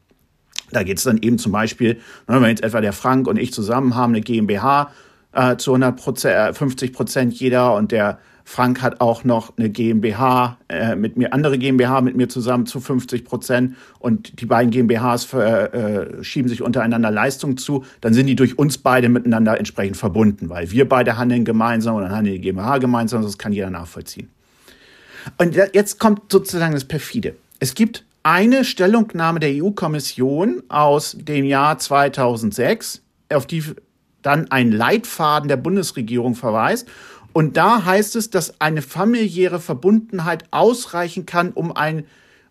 Da 0.71 0.83
geht 0.83 0.97
es 0.97 1.03
dann 1.03 1.17
eben 1.17 1.38
zum 1.38 1.51
Beispiel, 1.51 2.00
wenn 2.27 2.43
jetzt 2.43 2.63
etwa 2.63 2.81
der 2.81 2.93
Frank 2.93 3.27
und 3.27 3.38
ich 3.38 3.53
zusammen 3.53 3.95
haben 3.95 4.13
eine 4.13 4.21
GmbH 4.21 4.91
äh, 5.33 5.57
zu 5.57 5.71
100 5.71 5.97
Prozent, 5.97 6.57
50 6.57 6.93
Prozent 6.93 7.33
jeder 7.33 7.75
und 7.75 7.91
der 7.91 8.19
Frank 8.43 8.81
hat 8.81 9.01
auch 9.01 9.23
noch 9.23 9.57
eine 9.57 9.69
GmbH 9.69 10.57
äh, 10.67 10.95
mit 10.95 11.15
mir, 11.15 11.33
andere 11.33 11.57
GmbH 11.57 12.01
mit 12.01 12.17
mir 12.17 12.27
zusammen 12.27 12.65
zu 12.65 12.79
50 12.79 13.23
Prozent 13.23 13.75
und 14.00 14.41
die 14.41 14.45
beiden 14.45 14.71
GmbHs 14.71 15.25
für, 15.25 15.73
äh, 15.73 16.23
schieben 16.23 16.50
sich 16.50 16.61
untereinander 16.61 17.11
Leistungen 17.11 17.57
zu, 17.57 17.85
dann 18.01 18.13
sind 18.13 18.27
die 18.27 18.35
durch 18.35 18.57
uns 18.57 18.77
beide 18.77 19.09
miteinander 19.09 19.57
entsprechend 19.57 19.97
verbunden, 19.97 20.50
weil 20.50 20.71
wir 20.71 20.89
beide 20.89 21.17
handeln 21.17 21.45
gemeinsam 21.45 21.95
und 21.95 22.03
dann 22.03 22.11
handeln 22.11 22.35
die 22.35 22.41
GmbH 22.41 22.79
gemeinsam, 22.79 23.21
das 23.21 23.38
kann 23.38 23.53
jeder 23.53 23.69
nachvollziehen. 23.69 24.29
Und 25.38 25.55
jetzt 25.55 26.00
kommt 26.00 26.31
sozusagen 26.31 26.73
das 26.73 26.85
Perfide. 26.85 27.35
Es 27.59 27.75
gibt 27.75 28.03
eine 28.23 28.65
Stellungnahme 28.65 29.39
der 29.39 29.63
EU-Kommission 29.63 30.63
aus 30.67 31.15
dem 31.19 31.45
Jahr 31.45 31.77
2006, 31.77 33.01
auf 33.31 33.45
die 33.45 33.63
dann 34.22 34.50
ein 34.51 34.72
Leitfaden 34.72 35.48
der 35.48 35.58
Bundesregierung 35.58 36.36
verweist 36.36 36.88
und 37.34 37.58
da 37.58 37.86
heißt 37.86 38.16
es, 38.16 38.30
dass 38.30 38.60
eine 38.60 38.82
familiäre 38.82 39.60
Verbundenheit 39.60 40.46
ausreichen 40.51 41.25
kann, 41.25 41.51
um 41.51 41.75
einen 41.75 42.06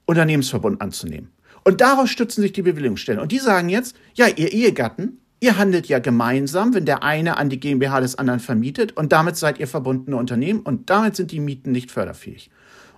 Unternehmensverbund 0.07 0.81
anzunehmen. 0.81 1.31
Und 1.65 1.81
daraus 1.83 2.09
stützen 2.11 2.41
sich 2.41 2.53
die 2.53 2.63
Bewilligungsstellen. 2.63 3.21
Und 3.21 3.33
die 3.33 3.39
sagen 3.39 3.69
jetzt, 3.69 3.95
ja, 4.15 4.27
ihr 4.27 4.53
Ehegatten, 4.53 5.19
ihr 5.41 5.59
handelt 5.59 5.87
ja 5.87 5.99
gemeinsam, 5.99 6.75
wenn 6.75 6.87
der 6.87 7.03
eine 7.03 7.37
an 7.37 7.51
die 7.51 7.61
GmbH 7.61 8.01
des 8.01 8.17
anderen 8.17 8.41
vermietet 8.41 8.97
und 8.97 9.13
damit 9.13 9.37
seid 9.37 9.59
ihr 9.59 9.69
verbundene 9.69 10.17
Unternehmen 10.17 10.61
und 10.61 10.89
damit 10.89 11.17
sind 11.17 11.31
die 11.31 11.41
Mieten 11.41 11.73
nicht 11.73 11.91
förderfähig. 11.91 12.51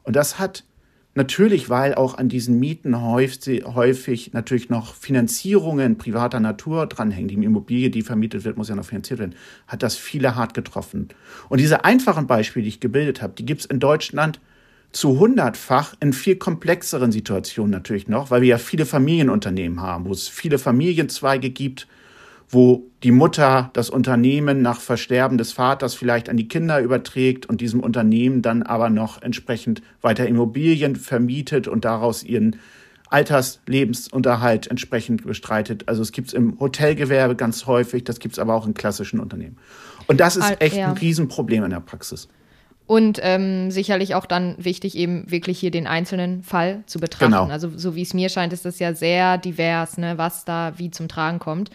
Und 0.05 0.15
das 0.15 0.39
hat 0.39 0.65
Natürlich, 1.15 1.69
weil 1.69 1.95
auch 1.95 2.17
an 2.17 2.31
diesen 2.31 2.59
Mieten 2.59 3.03
häufig, 3.03 3.67
häufig 3.67 4.33
natürlich 4.33 4.71
noch 4.71 4.95
Finanzierungen 4.95 5.99
privater 5.99 6.41
Natur 6.41 6.87
dranhängen. 6.87 7.29
Die 7.29 7.35
Immobilie, 7.35 7.91
die 7.91 8.01
vermietet 8.01 8.45
wird, 8.45 8.57
muss 8.57 8.71
ja 8.71 8.75
noch 8.75 8.87
finanziert 8.87 9.21
werden. 9.21 9.35
Hat 9.67 9.83
das 9.83 9.97
viele 9.97 10.37
hart 10.37 10.55
getroffen. 10.55 11.09
Und 11.51 11.61
diese 11.61 11.85
einfachen 11.85 12.27
Beispiele, 12.27 12.63
die 12.63 12.71
ich 12.71 12.81
gebildet 12.81 13.21
habe, 13.21 13.35
die 13.37 13.45
gibt 13.45 13.61
es 13.61 13.67
in 13.67 13.79
Deutschland 13.79 14.41
zu 14.93 15.19
hundertfach 15.19 15.95
in 16.01 16.15
viel 16.15 16.37
komplexeren 16.37 17.13
Situationen 17.13 17.71
natürlich 17.71 18.09
noch, 18.09 18.31
weil 18.31 18.43
wir 18.43 18.49
ja 18.49 18.59
viele 18.59 18.87
Familienunternehmen 18.87 19.81
haben, 19.81 20.07
wo 20.07 20.13
es 20.13 20.29
viele 20.29 20.59
Familienzweige 20.59 21.51
gibt, 21.51 21.89
wo 22.53 22.85
die 23.03 23.13
Mutter 23.13 23.71
das 23.73 23.89
Unternehmen 23.89 24.61
nach 24.61 24.79
Versterben 24.79 25.39
des 25.39 25.53
Vaters 25.53 25.95
vielleicht 25.95 26.29
an 26.29 26.37
die 26.37 26.49
Kinder 26.49 26.81
überträgt 26.81 27.47
und 27.47 27.63
diesem 27.63 27.81
Unternehmen 27.81 28.43
dann 28.43 28.63
aber 28.63 28.91
noch 28.91 29.23
entsprechend 29.23 29.83
weiter 30.03 30.27
Immobilien 30.27 30.95
vermietet 30.95 31.67
und 31.67 31.87
daraus 31.87 32.23
ihren 32.23 32.57
Alterslebensunterhalt 33.09 34.69
entsprechend 34.69 35.25
bestreitet. 35.25 35.85
Also 35.89 36.03
es 36.03 36.13
gibt 36.13 36.29
es 36.29 36.35
im 36.35 36.61
Hotelgewerbe 36.61 37.37
ganz 37.37 37.67
häufig, 37.67 38.05
das 38.05 38.21
gibt 38.21 38.35
es 38.35 38.39
aber 38.39 38.55
auch 38.55 38.67
in 38.67 38.75
klassischen 38.75 39.19
Unternehmen. 39.19 39.57
Und 40.07 40.21
das 40.21 40.37
ist 40.37 40.61
echt 40.61 40.77
ja. 40.77 40.89
ein 40.89 40.97
Riesenproblem 40.97 41.65
in 41.65 41.71
der 41.71 41.81
Praxis. 41.81 42.29
Und 42.87 43.21
ähm, 43.23 43.71
sicherlich 43.71 44.15
auch 44.15 44.27
dann 44.27 44.57
wichtig, 44.59 44.97
eben 44.97 45.31
wirklich 45.31 45.59
hier 45.59 45.71
den 45.71 45.87
einzelnen 45.87 46.43
Fall 46.43 46.83
zu 46.87 46.99
betrachten. 46.99 47.33
Genau. 47.33 47.47
Also 47.47 47.71
so 47.75 47.95
wie 47.95 48.03
es 48.03 48.13
mir 48.13 48.29
scheint, 48.29 48.53
ist 48.53 48.65
das 48.65 48.79
ja 48.79 48.93
sehr 48.93 49.39
divers, 49.39 49.99
ne, 49.99 50.19
was 50.19 50.45
da 50.45 50.75
wie 50.77 50.91
zum 50.91 51.09
Tragen 51.09 51.39
kommt. 51.39 51.71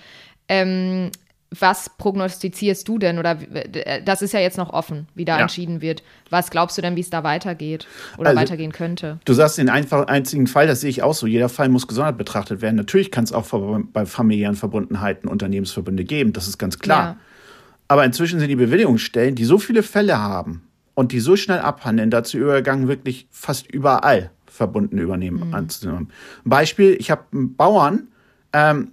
Ähm, 0.50 1.12
was 1.60 1.90
prognostizierst 1.98 2.88
du 2.88 2.98
denn? 2.98 3.20
Oder 3.20 3.38
äh, 3.54 4.02
das 4.04 4.22
ist 4.22 4.34
ja 4.34 4.40
jetzt 4.40 4.58
noch 4.58 4.72
offen, 4.72 5.08
wie 5.16 5.26
da 5.26 5.38
ja. 5.38 5.42
entschieden 5.42 5.82
wird. 5.82 6.04
Was 6.30 6.52
glaubst 6.52 6.78
du 6.78 6.82
denn, 6.82 6.96
wie 6.96 7.02
es 7.02 7.10
da 7.10 7.24
weitergeht 7.24 7.88
oder 8.18 8.30
also, 8.30 8.42
weitergehen 8.42 8.72
könnte? 8.72 9.20
Du 9.26 9.34
sagst 9.34 9.58
den 9.58 9.70
einfach, 9.70 10.08
einzigen 10.08 10.48
Fall, 10.48 10.68
das 10.68 10.82
sehe 10.82 10.90
ich 10.90 11.04
auch 11.04 11.14
so. 11.14 11.26
Jeder 11.26 11.50
Fall 11.50 11.70
muss 11.70 11.88
gesondert 11.88 12.18
betrachtet 12.18 12.62
werden. 12.62 12.76
Natürlich 12.76 13.12
kann 13.12 13.24
es 13.24 13.32
auch 13.32 13.46
bei 13.94 14.06
familiären 14.06 14.56
Verbundenheiten 14.56 15.30
Unternehmensverbünde 15.30 16.04
geben, 16.04 16.34
das 16.34 16.48
ist 16.48 16.58
ganz 16.58 16.80
klar. 16.80 17.04
Ja. 17.04 17.18
Aber 17.88 18.04
inzwischen 18.04 18.40
sind 18.40 18.50
die 18.50 18.56
Bewilligungsstellen, 18.58 19.36
die 19.36 19.46
so 19.46 19.58
viele 19.58 19.84
Fälle 19.84 20.20
haben 20.20 20.68
und 20.94 21.14
die 21.14 21.22
so 21.22 21.38
schnell 21.38 21.60
abhandeln, 21.60 22.10
dazu 22.10 22.38
übergegangen, 22.38 22.90
wirklich 22.90 23.28
fast 23.32 23.72
überall 23.72 24.32
verbunden 24.46 24.98
übernehmen 24.98 25.48
mhm. 25.48 25.54
anzunehmen. 25.54 26.12
Beispiel, 26.44 26.98
ich 27.00 27.12
habe 27.12 27.24
einen 27.32 27.56
Bauern, 27.56 28.08
ähm, 28.52 28.92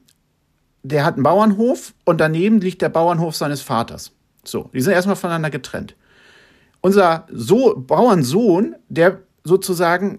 der 0.85 1.05
hat 1.05 1.14
einen 1.14 1.23
Bauernhof 1.23 1.94
und 2.05 2.20
daneben 2.20 2.61
liegt 2.61 2.83
der 2.83 2.90
Bauernhof 2.90 3.35
seines 3.35 3.62
Vaters. 3.62 4.12
So, 4.44 4.70
die 4.75 4.83
sind 4.83 4.92
erstmal 4.92 5.16
voneinander 5.16 5.51
getrennt. 5.51 5.97
Unser 6.83 7.27
so 7.33 7.75
Bauernsohn, 7.75 8.77
der 8.90 9.23
sozusagen, 9.44 10.18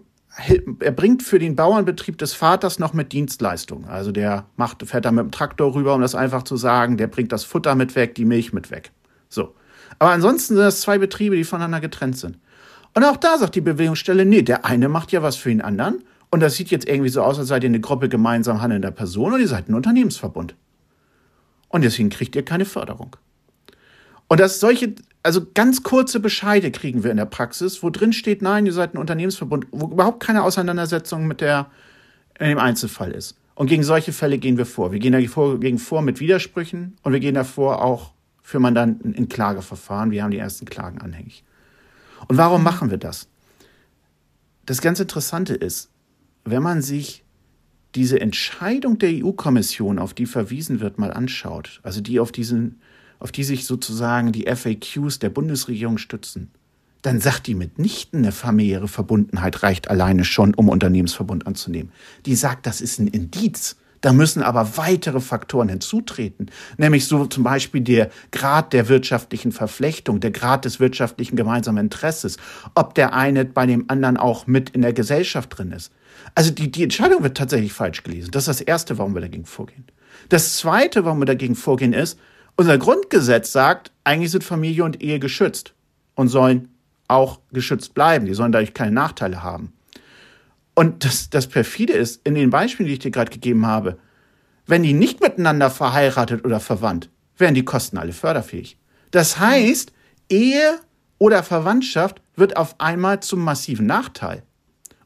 er 0.79 0.91
bringt 0.91 1.21
für 1.21 1.37
den 1.37 1.55
Bauernbetrieb 1.55 2.17
des 2.17 2.33
Vaters 2.33 2.79
noch 2.79 2.93
mit 2.93 3.13
Dienstleistung. 3.13 3.85
Also 3.85 4.11
der 4.11 4.45
macht, 4.57 4.83
fährt 4.87 5.05
da 5.05 5.11
mit 5.11 5.23
dem 5.23 5.31
Traktor 5.31 5.75
rüber, 5.75 5.93
um 5.93 6.01
das 6.01 6.15
einfach 6.15 6.41
zu 6.41 6.57
sagen, 6.57 6.97
der 6.97 7.07
bringt 7.07 7.31
das 7.31 7.43
Futter 7.43 7.75
mit 7.75 7.95
weg, 7.95 8.15
die 8.15 8.25
Milch 8.25 8.51
mit 8.51 8.71
weg. 8.71 8.91
So. 9.29 9.53
Aber 9.99 10.11
ansonsten 10.11 10.55
sind 10.55 10.63
das 10.63 10.81
zwei 10.81 10.97
Betriebe, 10.97 11.35
die 11.35 11.43
voneinander 11.43 11.79
getrennt 11.79 12.17
sind. 12.17 12.39
Und 12.95 13.03
auch 13.03 13.17
da 13.17 13.37
sagt 13.37 13.53
die 13.53 13.61
Bewegungsstelle, 13.61 14.25
nee, 14.25 14.41
der 14.41 14.65
eine 14.65 14.89
macht 14.89 15.11
ja 15.11 15.21
was 15.21 15.35
für 15.35 15.49
den 15.49 15.61
anderen 15.61 16.03
und 16.31 16.39
das 16.39 16.55
sieht 16.55 16.71
jetzt 16.71 16.87
irgendwie 16.87 17.09
so 17.09 17.21
aus, 17.21 17.39
als 17.39 17.47
seid 17.47 17.63
ihr 17.63 17.69
eine 17.69 17.79
Gruppe 17.79 18.09
gemeinsam 18.09 18.61
handelnder 18.61 18.91
Personen 18.91 19.35
und 19.35 19.41
ihr 19.41 19.47
seid 19.47 19.69
ein 19.69 19.75
Unternehmensverbund. 19.75 20.55
Und 21.69 21.83
deswegen 21.83 22.09
kriegt 22.09 22.35
ihr 22.35 22.43
keine 22.43 22.65
Förderung. 22.65 23.15
Und 24.27 24.39
das 24.39 24.59
solche, 24.59 24.95
also 25.23 25.45
ganz 25.53 25.83
kurze 25.83 26.19
Bescheide 26.19 26.71
kriegen 26.71 27.03
wir 27.03 27.11
in 27.11 27.17
der 27.17 27.25
Praxis, 27.25 27.83
wo 27.83 27.89
drin 27.89 28.13
steht, 28.13 28.41
nein, 28.41 28.65
ihr 28.65 28.73
seid 28.73 28.93
ein 28.93 28.97
Unternehmensverbund, 28.97 29.67
wo 29.71 29.87
überhaupt 29.87 30.21
keine 30.21 30.43
Auseinandersetzung 30.43 31.27
mit 31.27 31.41
der, 31.41 31.67
in 32.39 32.49
dem 32.49 32.57
Einzelfall 32.57 33.11
ist. 33.11 33.37
Und 33.53 33.67
gegen 33.67 33.83
solche 33.83 34.11
Fälle 34.11 34.37
gehen 34.37 34.57
wir 34.57 34.65
vor. 34.65 34.91
Wir 34.91 34.99
gehen 34.99 35.13
dagegen 35.13 35.79
vor 35.79 36.01
mit 36.01 36.19
Widersprüchen 36.19 36.97
und 37.03 37.13
wir 37.13 37.19
gehen 37.19 37.35
davor 37.35 37.83
auch 37.83 38.11
für 38.41 38.59
Mandanten 38.59 39.13
in 39.13 39.29
Klageverfahren. 39.29 40.11
Wir 40.11 40.23
haben 40.23 40.31
die 40.31 40.37
ersten 40.37 40.65
Klagen 40.65 41.01
anhängig. 41.01 41.43
Und 42.27 42.37
warum 42.37 42.63
machen 42.63 42.89
wir 42.89 42.97
das? 42.97 43.27
Das 44.65 44.81
ganz 44.81 44.99
Interessante 44.99 45.53
ist, 45.53 45.89
wenn 46.45 46.63
man 46.63 46.81
sich 46.81 47.23
diese 47.95 48.19
Entscheidung 48.21 48.99
der 48.99 49.09
EU-Kommission, 49.09 49.99
auf 49.99 50.13
die 50.13 50.25
verwiesen 50.25 50.79
wird, 50.79 50.99
mal 50.99 51.11
anschaut, 51.11 51.79
also 51.83 52.01
die 52.01 52.19
auf 52.19 52.31
diesen, 52.31 52.79
auf 53.19 53.31
die 53.31 53.43
sich 53.43 53.65
sozusagen 53.65 54.31
die 54.31 54.45
FAQs 54.45 55.19
der 55.19 55.29
Bundesregierung 55.29 55.97
stützen, 55.97 56.51
dann 57.01 57.19
sagt 57.21 57.47
die 57.47 57.55
mitnichten, 57.55 58.19
eine 58.19 58.31
familiäre 58.31 58.87
Verbundenheit 58.87 59.63
reicht 59.63 59.89
alleine 59.89 60.25
schon, 60.25 60.53
um 60.55 60.69
Unternehmensverbund 60.69 61.45
anzunehmen. 61.45 61.91
Die 62.25 62.35
sagt, 62.35 62.65
das 62.65 62.81
ist 62.81 62.99
ein 62.99 63.07
Indiz. 63.07 63.77
Da 64.01 64.13
müssen 64.13 64.43
aber 64.43 64.77
weitere 64.77 65.19
Faktoren 65.19 65.69
hinzutreten, 65.69 66.51
nämlich 66.77 67.07
so 67.07 67.25
zum 67.25 67.43
Beispiel 67.43 67.81
der 67.81 68.11
Grad 68.31 68.71
der 68.73 68.87
wirtschaftlichen 68.87 69.51
Verflechtung, 69.51 70.19
der 70.19 70.29
Grad 70.29 70.65
des 70.65 70.79
wirtschaftlichen 70.79 71.35
gemeinsamen 71.35 71.85
Interesses, 71.85 72.37
ob 72.75 72.93
der 72.93 73.13
eine 73.13 73.45
bei 73.45 73.65
dem 73.65 73.85
anderen 73.87 74.17
auch 74.17 74.45
mit 74.45 74.71
in 74.71 74.83
der 74.83 74.93
Gesellschaft 74.93 75.57
drin 75.57 75.71
ist. 75.71 75.91
Also 76.33 76.51
die, 76.51 76.71
die 76.71 76.83
Entscheidung 76.83 77.23
wird 77.23 77.37
tatsächlich 77.37 77.73
falsch 77.73 78.03
gelesen. 78.03 78.31
Das 78.31 78.43
ist 78.43 78.59
das 78.59 78.61
Erste, 78.61 78.97
warum 78.97 79.13
wir 79.13 79.21
dagegen 79.21 79.45
vorgehen. 79.45 79.85
Das 80.29 80.57
Zweite, 80.57 81.05
warum 81.05 81.19
wir 81.19 81.25
dagegen 81.25 81.55
vorgehen, 81.55 81.93
ist, 81.93 82.19
unser 82.55 82.77
Grundgesetz 82.77 83.51
sagt, 83.51 83.91
eigentlich 84.03 84.31
sind 84.31 84.43
Familie 84.43 84.83
und 84.83 85.01
Ehe 85.01 85.19
geschützt 85.19 85.73
und 86.15 86.29
sollen 86.29 86.69
auch 87.07 87.39
geschützt 87.51 87.93
bleiben. 87.93 88.25
Die 88.25 88.33
sollen 88.33 88.51
dadurch 88.51 88.73
keine 88.73 88.91
Nachteile 88.91 89.43
haben. 89.43 89.73
Und 90.73 91.05
das, 91.05 91.29
das 91.29 91.47
perfide 91.47 91.93
ist, 91.93 92.21
in 92.25 92.35
den 92.35 92.49
Beispielen, 92.49 92.87
die 92.87 92.93
ich 92.93 92.99
dir 92.99 93.11
gerade 93.11 93.31
gegeben 93.31 93.65
habe, 93.65 93.97
wenn 94.67 94.83
die 94.83 94.93
nicht 94.93 95.21
miteinander 95.21 95.69
verheiratet 95.69 96.43
oder 96.43 96.59
verwandt, 96.59 97.09
wären 97.37 97.53
die 97.53 97.65
Kosten 97.65 97.97
alle 97.97 98.13
förderfähig. 98.13 98.77
Das 99.11 99.39
heißt, 99.39 99.93
Ehe 100.29 100.79
oder 101.17 101.43
Verwandtschaft 101.43 102.21
wird 102.35 102.57
auf 102.57 102.79
einmal 102.79 103.19
zum 103.21 103.41
massiven 103.41 103.85
Nachteil. 103.85 104.43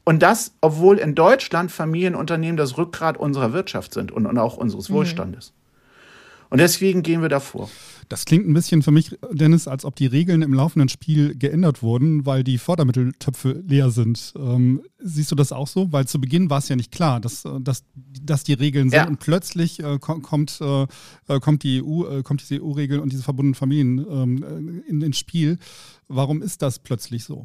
Und 0.04 0.22
das, 0.22 0.54
obwohl 0.60 0.98
in 0.98 1.14
Deutschland 1.14 1.70
Familienunternehmen 1.70 2.56
das 2.56 2.78
Rückgrat 2.78 3.16
unserer 3.16 3.52
Wirtschaft 3.52 3.94
sind 3.94 4.12
und, 4.12 4.26
und 4.26 4.38
auch 4.38 4.56
unseres 4.56 4.88
mhm. 4.88 4.94
Wohlstandes. 4.94 5.52
Und 6.50 6.58
deswegen 6.58 7.02
gehen 7.02 7.22
wir 7.22 7.28
davor. 7.28 7.70
Das 8.08 8.24
klingt 8.24 8.48
ein 8.48 8.54
bisschen 8.54 8.82
für 8.82 8.90
mich, 8.90 9.16
Dennis, 9.30 9.68
als 9.68 9.84
ob 9.84 9.94
die 9.94 10.06
Regeln 10.06 10.42
im 10.42 10.52
laufenden 10.52 10.88
Spiel 10.88 11.36
geändert 11.36 11.80
wurden, 11.80 12.26
weil 12.26 12.42
die 12.42 12.58
Fördermitteltöpfe 12.58 13.62
leer 13.68 13.90
sind. 13.90 14.32
Ähm, 14.36 14.82
siehst 14.98 15.30
du 15.30 15.36
das 15.36 15.52
auch 15.52 15.68
so? 15.68 15.92
Weil 15.92 16.08
zu 16.08 16.20
Beginn 16.20 16.50
war 16.50 16.58
es 16.58 16.68
ja 16.68 16.74
nicht 16.74 16.90
klar, 16.90 17.20
dass, 17.20 17.44
äh, 17.44 17.60
dass, 17.60 17.84
dass 18.20 18.42
die 18.42 18.54
Regeln 18.54 18.90
sind 18.90 18.98
ja. 18.98 19.06
und 19.06 19.20
plötzlich 19.20 19.80
äh, 19.80 20.00
kommt, 20.00 20.60
äh, 20.60 20.86
äh, 21.28 21.38
kommt 21.38 21.62
die 21.62 21.84
EU, 21.84 22.18
äh, 22.18 22.22
kommt 22.24 22.40
diese 22.40 22.60
EU-Regel 22.60 22.98
und 22.98 23.12
diese 23.12 23.22
verbundenen 23.22 23.54
Familien 23.54 24.04
ähm, 24.10 24.82
in, 24.88 25.02
ins 25.02 25.18
Spiel. 25.18 25.58
Warum 26.08 26.42
ist 26.42 26.62
das 26.62 26.80
plötzlich 26.80 27.22
so? 27.22 27.44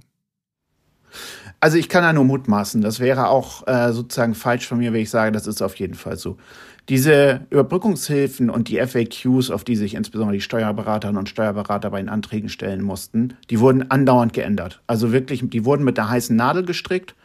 Also 1.59 1.77
ich 1.77 1.89
kann 1.89 2.03
da 2.03 2.13
nur 2.13 2.25
mutmaßen. 2.25 2.81
Das 2.81 2.99
wäre 2.99 3.29
auch 3.29 3.67
äh, 3.67 3.91
sozusagen 3.91 4.35
falsch 4.35 4.67
von 4.67 4.77
mir, 4.77 4.93
wenn 4.93 5.01
ich 5.01 5.09
sage, 5.09 5.31
das 5.31 5.47
ist 5.47 5.61
auf 5.61 5.75
jeden 5.75 5.95
Fall 5.95 6.17
so. 6.17 6.37
Diese 6.87 7.41
Überbrückungshilfen 7.49 8.51
und 8.51 8.67
die 8.67 8.79
FAQs, 8.79 9.49
auf 9.49 9.63
die 9.63 9.75
sich 9.75 9.95
insbesondere 9.95 10.35
die 10.35 10.41
Steuerberaterinnen 10.41 11.17
und 11.17 11.29
Steuerberater 11.29 11.89
bei 11.89 11.99
den 11.99 12.09
Anträgen 12.09 12.49
stellen 12.49 12.83
mussten, 12.83 13.33
die 13.49 13.59
wurden 13.59 13.89
andauernd 13.89 14.33
geändert. 14.33 14.81
Also 14.85 15.11
wirklich, 15.11 15.41
die 15.49 15.65
wurden 15.65 15.83
mit 15.83 15.97
der 15.97 16.09
heißen 16.09 16.35
Nadel 16.35 16.63
gestrickt 16.63 17.15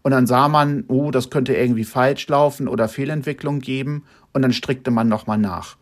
und 0.00 0.12
dann 0.12 0.26
sah 0.26 0.48
man, 0.48 0.84
oh, 0.88 1.10
das 1.10 1.28
könnte 1.28 1.54
irgendwie 1.54 1.84
falsch 1.84 2.26
laufen 2.28 2.66
oder 2.68 2.88
Fehlentwicklung 2.88 3.60
geben 3.60 4.04
und 4.32 4.40
dann 4.40 4.54
strickte 4.54 4.90
man 4.90 5.08
nochmal 5.08 5.38
nach. 5.38 5.76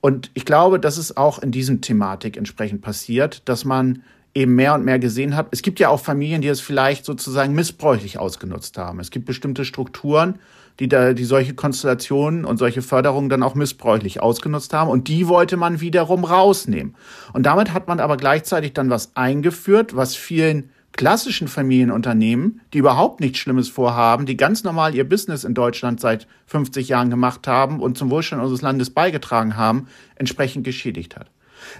Und 0.00 0.30
ich 0.34 0.44
glaube, 0.44 0.78
das 0.80 0.96
ist 0.96 1.16
auch 1.16 1.40
in 1.40 1.50
diesem 1.50 1.80
Thematik 1.80 2.36
entsprechend 2.36 2.82
passiert, 2.82 3.46
dass 3.48 3.64
man 3.64 4.02
eben 4.38 4.54
mehr 4.54 4.74
und 4.74 4.84
mehr 4.84 4.98
gesehen 4.98 5.36
hat. 5.36 5.48
Es 5.50 5.62
gibt 5.62 5.80
ja 5.80 5.88
auch 5.88 6.00
Familien, 6.00 6.40
die 6.40 6.48
es 6.48 6.60
vielleicht 6.60 7.04
sozusagen 7.04 7.54
missbräuchlich 7.54 8.18
ausgenutzt 8.18 8.78
haben. 8.78 9.00
Es 9.00 9.10
gibt 9.10 9.26
bestimmte 9.26 9.64
Strukturen, 9.64 10.38
die 10.78 10.88
da, 10.88 11.12
die 11.12 11.24
solche 11.24 11.54
Konstellationen 11.54 12.44
und 12.44 12.56
solche 12.56 12.82
Förderungen 12.82 13.28
dann 13.28 13.42
auch 13.42 13.56
missbräuchlich 13.56 14.22
ausgenutzt 14.22 14.72
haben. 14.72 14.90
Und 14.90 15.08
die 15.08 15.26
wollte 15.26 15.56
man 15.56 15.80
wiederum 15.80 16.24
rausnehmen. 16.24 16.94
Und 17.32 17.46
damit 17.46 17.72
hat 17.72 17.88
man 17.88 17.98
aber 17.98 18.16
gleichzeitig 18.16 18.74
dann 18.74 18.90
was 18.90 19.16
eingeführt, 19.16 19.96
was 19.96 20.14
vielen 20.14 20.70
klassischen 20.92 21.48
Familienunternehmen, 21.48 22.60
die 22.72 22.78
überhaupt 22.78 23.20
nichts 23.20 23.38
Schlimmes 23.38 23.68
vorhaben, 23.68 24.24
die 24.24 24.36
ganz 24.36 24.62
normal 24.62 24.94
ihr 24.94 25.08
Business 25.08 25.44
in 25.44 25.54
Deutschland 25.54 26.00
seit 26.00 26.28
50 26.46 26.88
Jahren 26.88 27.10
gemacht 27.10 27.46
haben 27.48 27.80
und 27.80 27.98
zum 27.98 28.10
Wohlstand 28.10 28.40
unseres 28.40 28.62
Landes 28.62 28.90
beigetragen 28.90 29.56
haben, 29.56 29.88
entsprechend 30.14 30.64
geschädigt 30.64 31.16
hat. 31.16 31.30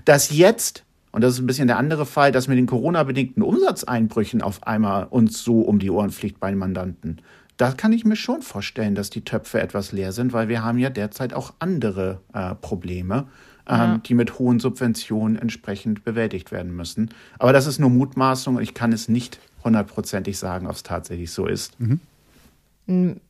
Dass 0.05 0.31
jetzt 0.37 0.85
und 1.12 1.23
das 1.23 1.35
ist 1.35 1.40
ein 1.40 1.47
bisschen 1.47 1.68
der 1.68 1.79
andere 1.79 2.07
Fall, 2.07 2.33
dass 2.33 2.49
mit 2.49 2.59
den 2.59 2.66
Corona-bedingten 2.66 3.42
Umsatzeinbrüchen 3.42 4.42
auf 4.42 4.66
einmal 4.66 5.05
uns 5.05 5.42
so 5.42 5.61
um 5.61 5.79
die 5.79 5.90
Ohren 5.90 6.11
fliegt 6.11 6.40
bei 6.40 6.51
den 6.51 6.59
Mandanten. 6.59 7.21
Da 7.57 7.73
kann 7.73 7.92
ich 7.92 8.05
mir 8.05 8.16
schon 8.16 8.42
vorstellen, 8.42 8.94
dass 8.94 9.11
die 9.11 9.25
Töpfe 9.25 9.61
etwas 9.61 9.90
leer 9.90 10.12
sind, 10.12 10.33
weil 10.33 10.49
wir 10.49 10.62
haben 10.62 10.79
ja 10.79 10.90
derzeit 10.90 11.35
auch 11.35 11.55
andere 11.59 12.21
äh, 12.33 12.55
Probleme, 12.55 13.27
ähm, 13.66 13.77
ja. 13.77 14.01
die 14.07 14.14
mit 14.14 14.38
hohen 14.38 14.61
Subventionen 14.61 15.37
entsprechend 15.37 16.05
bewältigt 16.05 16.53
werden 16.53 16.75
müssen. 16.75 17.11
Aber 17.38 17.53
das 17.53 17.66
ist 17.66 17.81
nur 17.81 17.90
Mutmaßung 17.90 18.57
und 18.57 18.62
ich 18.62 18.75
kann 18.75 18.92
es 18.92 19.09
nicht 19.09 19.40
hundertprozentig 19.64 20.38
sagen, 20.38 20.66
ob 20.66 20.75
es 20.75 20.85
tatsächlich 20.85 21.33
so 21.33 21.47
ist. 21.47 21.79
Mhm. 21.81 22.01
Ein, 22.87 23.21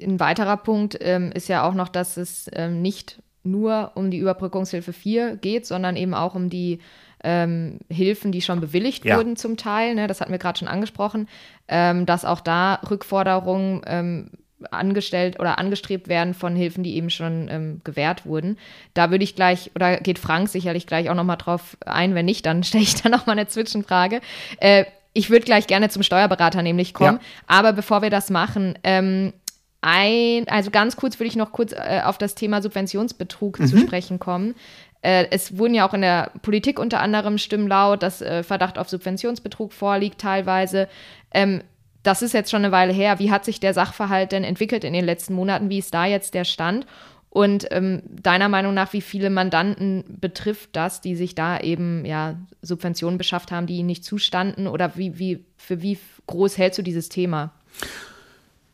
ein, 0.00 0.20
weiterer 0.20 0.56
Punkt 0.56 0.96
ähm, 1.00 1.32
ist 1.32 1.48
ja 1.48 1.64
auch 1.64 1.74
noch, 1.74 1.88
dass 1.88 2.16
es 2.16 2.48
ähm, 2.52 2.80
nicht 2.80 3.20
nur 3.42 3.92
um 3.94 4.10
die 4.10 4.18
Überbrückungshilfe 4.18 4.92
4 4.92 5.36
geht, 5.36 5.66
sondern 5.66 5.96
eben 5.96 6.14
auch 6.14 6.34
um 6.34 6.50
die 6.50 6.80
ähm, 7.24 7.78
Hilfen, 7.90 8.32
die 8.32 8.42
schon 8.42 8.60
bewilligt 8.60 9.04
ja. 9.04 9.16
wurden 9.16 9.36
zum 9.36 9.56
Teil. 9.56 9.94
Ne, 9.94 10.06
das 10.06 10.20
hatten 10.20 10.32
wir 10.32 10.38
gerade 10.38 10.58
schon 10.58 10.68
angesprochen, 10.68 11.28
ähm, 11.66 12.06
dass 12.06 12.24
auch 12.24 12.40
da 12.40 12.80
Rückforderungen 12.88 13.82
ähm, 13.86 14.30
angestellt 14.70 15.38
oder 15.38 15.58
angestrebt 15.58 16.08
werden 16.08 16.34
von 16.34 16.56
Hilfen, 16.56 16.82
die 16.82 16.96
eben 16.96 17.10
schon 17.10 17.48
ähm, 17.50 17.80
gewährt 17.84 18.26
wurden. 18.26 18.58
Da 18.94 19.10
würde 19.10 19.24
ich 19.24 19.36
gleich, 19.36 19.70
oder 19.74 19.98
geht 19.98 20.18
Frank 20.18 20.48
sicherlich 20.48 20.86
gleich 20.86 21.10
auch 21.10 21.14
nochmal 21.14 21.36
drauf 21.36 21.76
ein. 21.84 22.14
Wenn 22.14 22.26
nicht, 22.26 22.46
dann 22.46 22.62
stelle 22.64 22.84
ich 22.84 23.00
da 23.00 23.08
nochmal 23.08 23.38
eine 23.38 23.48
Zwischenfrage. 23.48 24.20
Äh, 24.58 24.84
ich 25.14 25.30
würde 25.30 25.44
gleich 25.44 25.66
gerne 25.66 25.88
zum 25.88 26.02
Steuerberater 26.02 26.62
nämlich 26.62 26.94
kommen. 26.94 27.18
Ja. 27.20 27.26
Aber 27.46 27.72
bevor 27.72 28.02
wir 28.02 28.10
das 28.10 28.30
machen, 28.30 28.78
ähm, 28.84 29.32
ein, 29.80 30.48
also 30.48 30.70
ganz 30.70 30.96
kurz 30.96 31.18
würde 31.18 31.28
ich 31.28 31.36
noch 31.36 31.52
kurz 31.52 31.72
äh, 31.72 32.00
auf 32.04 32.18
das 32.18 32.34
Thema 32.34 32.62
Subventionsbetrug 32.62 33.60
mhm. 33.60 33.66
zu 33.66 33.78
sprechen 33.78 34.18
kommen. 34.18 34.54
Äh, 35.02 35.26
es 35.30 35.56
wurden 35.56 35.74
ja 35.74 35.88
auch 35.88 35.94
in 35.94 36.00
der 36.00 36.32
Politik 36.42 36.78
unter 36.78 37.00
anderem 37.00 37.38
Stimmen 37.38 37.68
laut, 37.68 38.02
dass 38.02 38.20
äh, 38.20 38.42
Verdacht 38.42 38.78
auf 38.78 38.88
Subventionsbetrug 38.88 39.72
vorliegt 39.72 40.20
teilweise. 40.20 40.88
Ähm, 41.32 41.62
das 42.02 42.22
ist 42.22 42.34
jetzt 42.34 42.50
schon 42.50 42.64
eine 42.64 42.72
Weile 42.72 42.92
her. 42.92 43.18
Wie 43.18 43.30
hat 43.30 43.44
sich 43.44 43.60
der 43.60 43.74
Sachverhalt 43.74 44.32
denn 44.32 44.44
entwickelt 44.44 44.84
in 44.84 44.92
den 44.92 45.04
letzten 45.04 45.34
Monaten? 45.34 45.68
Wie 45.68 45.78
ist 45.78 45.94
da 45.94 46.06
jetzt 46.06 46.34
der 46.34 46.44
Stand? 46.44 46.86
Und 47.30 47.66
ähm, 47.70 48.02
deiner 48.08 48.48
Meinung 48.48 48.72
nach, 48.72 48.92
wie 48.92 49.02
viele 49.02 49.30
Mandanten 49.30 50.04
betrifft 50.08 50.70
das, 50.72 51.00
die 51.00 51.14
sich 51.14 51.34
da 51.34 51.60
eben 51.60 52.04
ja 52.04 52.36
Subventionen 52.62 53.18
beschafft 53.18 53.52
haben, 53.52 53.66
die 53.66 53.76
ihnen 53.76 53.86
nicht 53.86 54.04
zustanden? 54.04 54.66
Oder 54.66 54.96
wie, 54.96 55.18
wie, 55.18 55.44
für 55.56 55.82
wie 55.82 55.98
groß 56.26 56.56
hältst 56.56 56.78
du 56.78 56.82
dieses 56.82 57.08
Thema? 57.08 57.52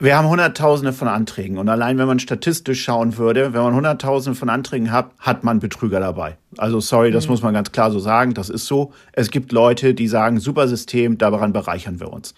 Wir 0.01 0.17
haben 0.17 0.29
Hunderttausende 0.29 0.93
von 0.93 1.07
Anträgen 1.07 1.57
und 1.57 1.69
allein 1.69 1.99
wenn 1.99 2.09
man 2.09 2.19
statistisch 2.19 2.83
schauen 2.83 3.17
würde, 3.17 3.53
wenn 3.53 3.63
man 3.63 3.75
Hunderttausende 3.75 4.37
von 4.37 4.49
Anträgen 4.49 4.91
hat, 4.91 5.11
hat 5.19 5.45
man 5.45 5.61
Betrüger 5.61 6.01
dabei. 6.01 6.37
Also 6.59 6.81
sorry, 6.81 7.13
das 7.13 7.27
mhm. 7.27 7.31
muss 7.31 7.43
man 7.43 7.55
ganz 7.55 7.71
klar 7.71 7.93
so 7.93 8.01
sagen, 8.01 8.35
das 8.35 8.51
ist 8.51 8.67
so. 8.67 8.93
Es 9.13 9.31
gibt 9.31 9.53
Leute, 9.53 9.95
die 9.95 10.09
sagen, 10.09 10.41
super 10.41 10.67
System, 10.67 11.17
daran 11.17 11.53
bereichern 11.53 12.01
wir 12.01 12.13
uns. 12.13 12.35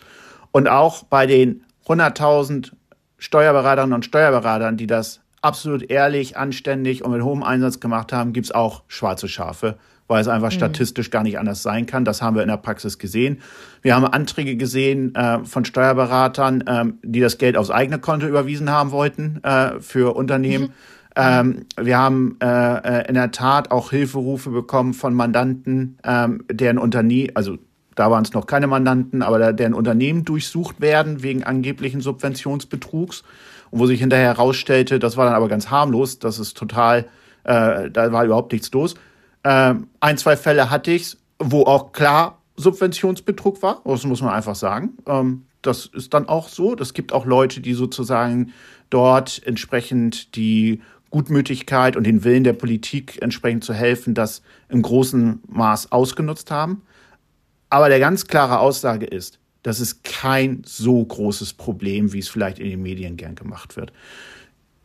Und 0.53 0.69
auch 0.69 1.05
bei 1.05 1.27
den 1.27 1.65
100.000 1.87 2.73
Steuerberaterinnen 3.17 3.95
und 3.95 4.05
Steuerberatern, 4.05 4.77
die 4.77 4.87
das 4.87 5.21
absolut 5.41 5.91
ehrlich, 5.91 6.37
anständig 6.37 7.05
und 7.05 7.13
mit 7.13 7.23
hohem 7.23 7.43
Einsatz 7.43 7.81
gemacht 7.81 8.13
haben, 8.13 8.35
gibt's 8.35 8.53
auch 8.53 8.83
schwarze 8.87 9.29
Schafe 9.29 9.77
weil 10.09 10.21
es 10.21 10.29
einfach 10.29 10.51
mhm. 10.51 10.57
statistisch 10.57 11.11
gar 11.11 11.23
nicht 11.23 11.39
anders 11.39 11.63
sein 11.63 11.87
kann. 11.87 12.05
Das 12.05 12.23
haben 12.23 12.37
wir 12.37 12.43
in 12.43 12.49
der 12.49 12.57
Praxis 12.57 12.99
gesehen. 12.99 13.41
Wir 13.83 13.95
haben 13.95 14.05
Anträge 14.07 14.57
gesehen 14.57 15.15
äh, 15.15 15.45
von 15.45 15.65
Steuerberatern, 15.65 16.65
ähm, 16.67 16.99
die 17.03 17.21
das 17.21 17.39
Geld 17.39 17.57
aufs 17.57 17.71
eigene 17.71 17.99
Konto 17.99 18.27
überwiesen 18.27 18.71
haben 18.71 18.91
wollten 18.91 19.43
äh, 19.43 19.81
für 19.81 20.17
Unternehmen. 20.17 20.65
Mhm. 20.65 20.73
Ähm, 21.19 21.67
wir 21.81 21.97
haben 21.97 22.37
äh, 22.43 22.47
äh 22.47 23.09
in 23.09 23.15
der 23.15 23.31
Tat 23.31 23.71
auch 23.71 23.91
Hilferufe 23.91 24.51
bekommen 24.51 24.93
von 24.93 25.15
Mandanten, 25.15 25.99
ähm, 26.05 26.45
deren 26.51 26.79
Unternehmen, 26.79 27.31
also 27.35 27.57
da 27.95 28.11
waren 28.11 28.23
es 28.23 28.35
noch 28.35 28.47
keine 28.47 28.67
Mandanten, 28.67 29.23
aber 29.23 29.55
deren 29.55 29.73
Unternehmen 29.73 30.27
durchsucht 30.27 30.83
werden 30.83 31.23
wegen 31.23 31.43
angeblichen 31.43 32.03
Subventionsbetrugs. 32.03 33.25
Und 33.71 33.81
wo 33.81 33.87
sich 33.87 34.01
hinterher 34.01 34.27
herausstellte, 34.27 34.99
das 34.99 35.17
war 35.17 35.25
dann 35.25 35.35
aber 35.35 35.49
ganz 35.49 35.71
harmlos, 35.71 36.19
das 36.19 36.39
ist 36.39 36.57
total, 36.57 37.07
äh, 37.45 37.91
da 37.91 38.13
war 38.13 38.25
überhaupt 38.25 38.53
nichts 38.53 38.71
los. 38.73 38.95
Ähm, 39.49 39.87
ein, 40.01 40.19
zwei 40.19 40.37
Fälle 40.37 40.71
hatte 40.71 40.91
ich, 40.91 41.17
wo 41.39 41.63
auch 41.63 41.93
klar 41.93 42.43
Subventionsbetrug 42.57 43.63
war. 43.63 43.81
Das 43.85 44.03
muss 44.03 44.21
man 44.21 44.35
einfach 44.35 44.57
sagen. 44.57 44.95
Ähm, 45.07 45.47
das 45.63 45.87
ist 45.87 46.15
dann 46.15 46.29
auch 46.29 46.49
so. 46.49 46.75
Es 46.75 46.95
gibt 46.95 47.13
auch 47.13 47.27
Leute, 47.27 47.61
die 47.61 47.75
sozusagen 47.75 48.53
dort 48.91 49.41
entsprechend 49.47 50.35
die 50.35 50.83
Gutmütigkeit 51.11 51.97
und 51.97 52.05
den 52.05 52.25
Willen 52.25 52.43
der 52.43 52.55
Politik 52.55 53.23
entsprechend 53.23 53.63
zu 53.63 53.73
helfen, 53.73 54.15
das 54.15 54.43
im 54.69 54.83
großen 54.83 55.41
Maß 55.47 55.93
ausgenutzt 55.93 56.51
haben. 56.51 56.83
Aber 57.71 57.89
der 57.89 58.01
ganz 58.01 58.27
klare 58.27 58.59
Aussage 58.59 59.07
ist, 59.07 59.39
das 59.63 59.79
ist 59.79 60.03
kein 60.03 60.63
so 60.65 61.05
großes 61.05 61.53
Problem, 61.53 62.13
wie 62.13 62.19
es 62.19 62.29
vielleicht 62.29 62.59
in 62.59 62.69
den 62.69 62.83
Medien 62.83 63.17
gern 63.17 63.37
gemacht 63.37 63.77
wird 63.77 63.93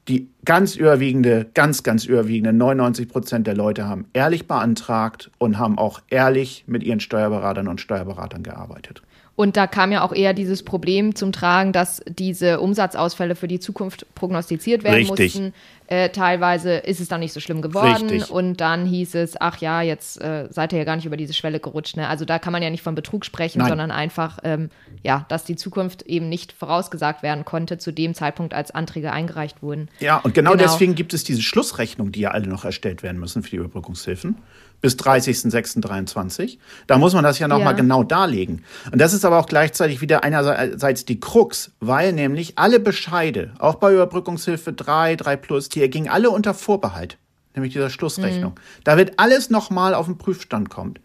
die 0.07 0.29
ganz 0.45 0.75
überwiegende, 0.75 1.49
ganz, 1.53 1.83
ganz 1.83 2.05
überwiegende 2.05 2.53
99 2.53 3.07
Prozent 3.07 3.47
der 3.47 3.55
Leute 3.55 3.87
haben 3.87 4.05
ehrlich 4.13 4.47
beantragt 4.47 5.29
und 5.37 5.59
haben 5.59 5.77
auch 5.77 6.01
ehrlich 6.09 6.63
mit 6.67 6.83
ihren 6.83 6.99
Steuerberatern 6.99 7.67
und 7.67 7.81
Steuerberatern 7.81 8.43
gearbeitet. 8.43 9.03
Und 9.41 9.58
da 9.58 9.65
kam 9.65 9.91
ja 9.91 10.04
auch 10.04 10.13
eher 10.13 10.36
dieses 10.36 10.62
Problem 10.62 11.15
zum 11.15 11.32
Tragen, 11.32 11.73
dass 11.73 12.04
diese 12.08 12.60
Umsatzausfälle 12.60 13.34
für 13.34 13.47
die 13.47 13.60
Zukunft 13.60 14.06
prognostiziert 14.13 14.84
werden 14.84 14.97
Richtig. 14.97 15.34
mussten. 15.34 15.54
Äh, 15.88 16.10
teilweise 16.10 16.75
ist 16.75 16.99
es 16.99 17.08
dann 17.08 17.21
nicht 17.21 17.34
so 17.34 17.39
schlimm 17.39 17.63
geworden 17.63 18.08
Richtig. 18.08 18.30
und 18.30 18.62
dann 18.62 18.86
hieß 18.86 19.15
es, 19.15 19.41
ach 19.41 19.58
ja, 19.58 19.82
jetzt 19.82 20.21
äh, 20.21 20.47
seid 20.51 20.73
ihr 20.73 20.77
ja 20.77 20.86
gar 20.86 20.95
nicht 20.95 21.08
über 21.08 21.17
diese 21.17 21.34
Schwelle 21.34 21.60
gerutscht. 21.60 21.97
Ne? 21.97 22.08
Also 22.08 22.23
da 22.23 22.38
kann 22.38 22.54
man 22.54 22.62
ja 22.62 22.69
nicht 22.69 22.84
von 22.84 22.93
Betrug 22.93 23.25
sprechen, 23.25 23.58
Nein. 23.58 23.69
sondern 23.69 23.89
einfach, 23.89 24.38
ähm, 24.43 24.69
ja, 25.01 25.25
dass 25.27 25.43
die 25.43 25.56
Zukunft 25.56 26.04
eben 26.04 26.30
nicht 26.30 26.54
vorausgesagt 26.54 27.23
werden 27.23 27.43
konnte 27.43 27.80
zu 27.80 27.91
dem 27.91 28.13
Zeitpunkt, 28.13 28.54
als 28.54 28.69
Anträge 28.69 29.12
eingereicht 29.12 29.63
wurden. 29.63 29.89
Ja, 29.99 30.17
und 30.17 30.36
genau, 30.36 30.51
genau, 30.51 30.62
deswegen 30.62 30.93
gibt 30.93 31.15
es 31.15 31.23
diese 31.23 31.41
Schlussrechnung, 31.41 32.12
die 32.12 32.19
ja 32.19 32.30
alle 32.30 32.45
noch 32.45 32.63
erstellt 32.63 33.01
werden 33.01 33.19
müssen 33.19 33.41
für 33.41 33.49
die 33.49 33.58
Überbrückungshilfen 33.58 34.36
bis 34.82 34.96
30.06.23. 34.96 36.58
Da 36.88 36.98
muss 36.98 37.13
man 37.13 37.24
das 37.24 37.39
ja 37.39 37.48
nochmal 37.48 37.74
ja. 37.74 37.74
genau 37.74 38.04
darlegen. 38.04 38.63
Und 38.91 39.00
das 39.00 39.13
ist 39.13 39.24
aber 39.24 39.39
auch 39.39 39.46
gleichzeitig 39.46 40.02
wieder 40.02 40.24
einerseits 40.24 41.06
die 41.06 41.20
Krux, 41.20 41.72
weil 41.80 42.13
nämlich 42.13 42.58
alle 42.58 42.80
Bescheide, 42.80 43.54
auch 43.60 43.76
bei 43.76 43.94
Überbrückungshilfe 43.94 44.74
3, 44.74 45.15
3 45.15 45.36
Plus, 45.38 45.70
die 45.70 45.88
gingen 45.89 46.10
alle 46.10 46.32
unter 46.32 46.54
Vorbehalt, 46.54 47.17
nämlich 47.56 47.74
dieser 47.74 47.89
Schlussrechnung. 47.89 48.54
Mhm. 48.54 48.84
Da 48.84 48.98
wird 48.98 49.13
alles 49.17 49.50
nochmal 49.50 49.94
auf 49.94 50.08
den 50.08 50.17
Prüfstand 50.17 50.70
kommen. 50.70 50.96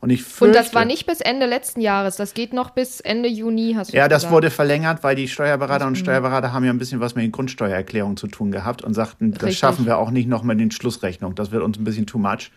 Und 0.00 0.10
ich 0.10 0.24
fürchte, 0.24 0.46
Und 0.46 0.56
das 0.56 0.74
war 0.74 0.84
nicht 0.84 1.06
bis 1.06 1.20
Ende 1.20 1.46
letzten 1.46 1.80
Jahres, 1.80 2.16
das 2.16 2.34
geht 2.34 2.52
noch 2.52 2.70
bis 2.70 2.98
Ende 2.98 3.28
Juni, 3.28 3.74
hast 3.76 3.92
du 3.92 3.96
Ja, 3.96 4.08
das 4.08 4.22
gesagt. 4.22 4.34
wurde 4.34 4.50
verlängert, 4.50 5.04
weil 5.04 5.14
die 5.14 5.28
Steuerberater 5.28 5.86
und 5.86 5.96
Steuerberater 5.96 6.52
haben 6.52 6.64
ja 6.64 6.72
ein 6.72 6.78
bisschen 6.78 6.98
was 6.98 7.14
mit 7.14 7.22
den 7.22 7.30
Grundsteuererklärungen 7.30 8.16
zu 8.16 8.26
tun 8.26 8.50
gehabt 8.50 8.82
und 8.82 8.94
sagten, 8.94 9.30
das 9.30 9.44
Richtig. 9.44 9.60
schaffen 9.60 9.86
wir 9.86 9.98
auch 9.98 10.10
nicht 10.10 10.28
noch 10.28 10.42
mit 10.42 10.58
den 10.58 10.72
Schlussrechnungen, 10.72 11.36
das 11.36 11.52
wird 11.52 11.62
uns 11.62 11.78
ein 11.78 11.84
bisschen 11.84 12.08
too 12.08 12.18
much. 12.18 12.50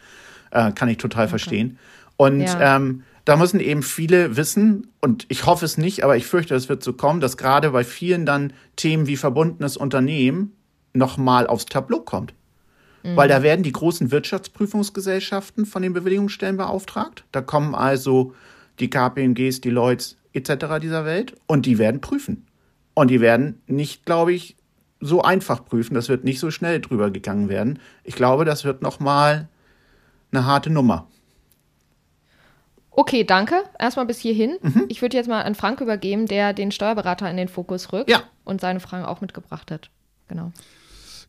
Äh, 0.55 0.71
kann 0.71 0.87
ich 0.87 0.97
total 0.97 1.23
okay. 1.23 1.31
verstehen. 1.31 1.77
Und 2.15 2.39
ja. 2.39 2.77
ähm, 2.77 3.03
da 3.25 3.35
müssen 3.35 3.59
eben 3.59 3.83
viele 3.83 4.37
wissen, 4.37 4.87
und 5.01 5.25
ich 5.27 5.45
hoffe 5.45 5.65
es 5.65 5.77
nicht, 5.77 6.05
aber 6.05 6.15
ich 6.15 6.25
fürchte, 6.25 6.55
es 6.55 6.69
wird 6.69 6.81
so 6.81 6.93
kommen, 6.93 7.19
dass 7.19 7.35
gerade 7.35 7.71
bei 7.71 7.83
vielen 7.83 8.25
dann 8.25 8.53
Themen 8.77 9.05
wie 9.05 9.17
verbundenes 9.17 9.75
Unternehmen 9.75 10.53
nochmal 10.93 11.45
aufs 11.45 11.65
Tableau 11.65 11.99
kommt. 11.99 12.33
Mhm. 13.03 13.17
Weil 13.17 13.27
da 13.27 13.43
werden 13.43 13.63
die 13.63 13.73
großen 13.73 14.11
Wirtschaftsprüfungsgesellschaften 14.11 15.65
von 15.65 15.81
den 15.81 15.91
Bewilligungsstellen 15.91 16.55
beauftragt. 16.55 17.25
Da 17.33 17.41
kommen 17.41 17.75
also 17.75 18.33
die 18.79 18.89
KPMGs, 18.89 19.59
die 19.59 19.71
Lloyds 19.71 20.15
etc. 20.31 20.79
dieser 20.81 21.03
Welt 21.03 21.35
und 21.47 21.65
die 21.65 21.77
werden 21.77 21.99
prüfen. 21.99 22.47
Und 22.93 23.11
die 23.11 23.19
werden 23.19 23.61
nicht, 23.67 24.05
glaube 24.05 24.31
ich, 24.31 24.55
so 25.01 25.21
einfach 25.21 25.65
prüfen. 25.65 25.95
Das 25.95 26.07
wird 26.07 26.23
nicht 26.23 26.39
so 26.39 26.49
schnell 26.49 26.79
drüber 26.79 27.11
gegangen 27.11 27.49
werden. 27.49 27.79
Ich 28.05 28.15
glaube, 28.15 28.45
das 28.45 28.63
wird 28.63 28.81
nochmal 28.81 29.49
eine 30.31 30.45
harte 30.45 30.69
Nummer. 30.69 31.07
Okay, 32.91 33.25
danke. 33.25 33.63
Erstmal 33.77 34.05
bis 34.05 34.19
hierhin. 34.19 34.57
Mhm. 34.61 34.85
Ich 34.87 35.01
würde 35.01 35.17
jetzt 35.17 35.27
mal 35.27 35.41
an 35.41 35.55
Frank 35.55 35.81
übergeben, 35.81 36.27
der 36.27 36.53
den 36.53 36.71
Steuerberater 36.71 37.29
in 37.29 37.35
den 37.35 37.49
Fokus 37.49 37.91
rückt 37.91 38.09
ja. 38.09 38.23
und 38.45 38.61
seine 38.61 38.79
Fragen 38.79 39.03
auch 39.03 39.21
mitgebracht 39.21 39.69
hat. 39.69 39.89
Genau. 40.27 40.51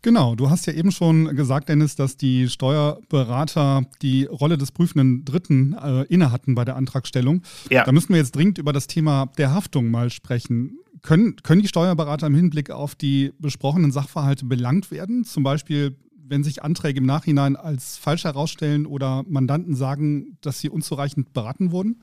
Genau, 0.02 0.37
du 0.37 0.50
hast 0.50 0.66
ja 0.66 0.72
eben 0.72 0.92
schon 0.92 1.35
gesagt, 1.35 1.68
Dennis, 1.68 1.96
dass 1.96 2.16
die 2.16 2.48
Steuerberater 2.48 3.82
die 4.02 4.24
Rolle 4.26 4.56
des 4.56 4.70
prüfenden 4.70 5.24
Dritten 5.24 5.72
äh, 5.72 6.02
inne 6.02 6.30
hatten 6.30 6.54
bei 6.54 6.64
der 6.64 6.76
Antragstellung. 6.76 7.42
Ja. 7.70 7.82
Da 7.82 7.90
müssen 7.90 8.11
wir 8.11 8.18
jetzt 8.18 8.37
dringend 8.37 8.59
über 8.59 8.72
das 8.72 8.87
Thema 8.87 9.26
der 9.37 9.52
Haftung 9.52 9.90
mal 9.90 10.11
sprechen. 10.11 10.78
Können, 11.02 11.35
können 11.42 11.62
die 11.62 11.68
Steuerberater 11.68 12.28
im 12.28 12.37
Hinblick 12.37 12.70
auf 12.70 12.94
die 12.94 13.32
besprochenen 13.40 13.90
Sachverhalte 13.90 14.44
belangt 14.44 14.92
werden? 14.92 15.24
Zum 15.24 15.42
Beispiel 15.42 15.96
wenn 16.28 16.44
sich 16.44 16.62
Anträge 16.62 16.98
im 17.00 17.06
Nachhinein 17.06 17.56
als 17.56 17.96
falsch 17.96 18.24
herausstellen 18.24 18.86
oder 18.86 19.24
Mandanten 19.28 19.74
sagen, 19.74 20.38
dass 20.40 20.60
sie 20.60 20.68
unzureichend 20.68 21.32
beraten 21.32 21.72
wurden? 21.72 22.02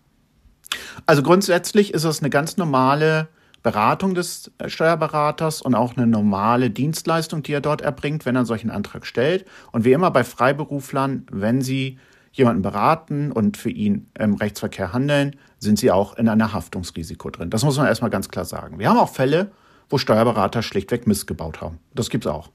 Also 1.06 1.24
grundsätzlich 1.24 1.94
ist 1.94 2.04
es 2.04 2.20
eine 2.20 2.30
ganz 2.30 2.58
normale 2.58 3.28
Beratung 3.64 4.14
des 4.14 4.52
Steuerberaters 4.66 5.62
und 5.62 5.74
auch 5.74 5.96
eine 5.96 6.06
normale 6.06 6.70
Dienstleistung, 6.70 7.44
die 7.44 7.54
er 7.54 7.62
dort 7.62 7.82
erbringt, 7.82 8.26
wenn 8.26 8.36
er 8.36 8.40
einen 8.40 8.46
solchen 8.46 8.70
Antrag 8.70 9.06
stellt. 9.06 9.46
Und 9.72 9.86
wie 9.86 9.94
immer 9.94 10.12
bei 10.12 10.24
Freiberuflern, 10.24 11.26
wenn 11.32 11.62
sie 11.62 11.98
jemanden 12.34 12.62
beraten 12.62 13.32
und 13.32 13.58
für 13.58 13.70
ihn 13.70 14.08
im 14.20 14.34
Rechtsverkehr 14.34 14.92
handeln, 14.92 15.36
sind 15.60 15.80
sie 15.80 15.92
auch 15.92 16.18
in 16.18 16.28
einer 16.28 16.52
Haftungsrisiko 16.52 17.30
drin. 17.30 17.50
Das 17.52 17.64
muss 17.64 17.78
man 17.78 17.88
erstmal 17.88 18.10
ganz 18.10 18.28
klar 18.28 18.44
sagen. 18.44 18.80
Wir 18.80 18.90
haben 18.90 18.98
auch 18.98 19.14
Fälle, 19.14 19.52
wo 19.90 19.98
Steuerberater 19.98 20.62
schlichtweg 20.62 21.08
missgebaut 21.08 21.62
haben. 21.62 21.80
Das 21.94 22.10
gibt's 22.10 22.28
auch. 22.28 22.50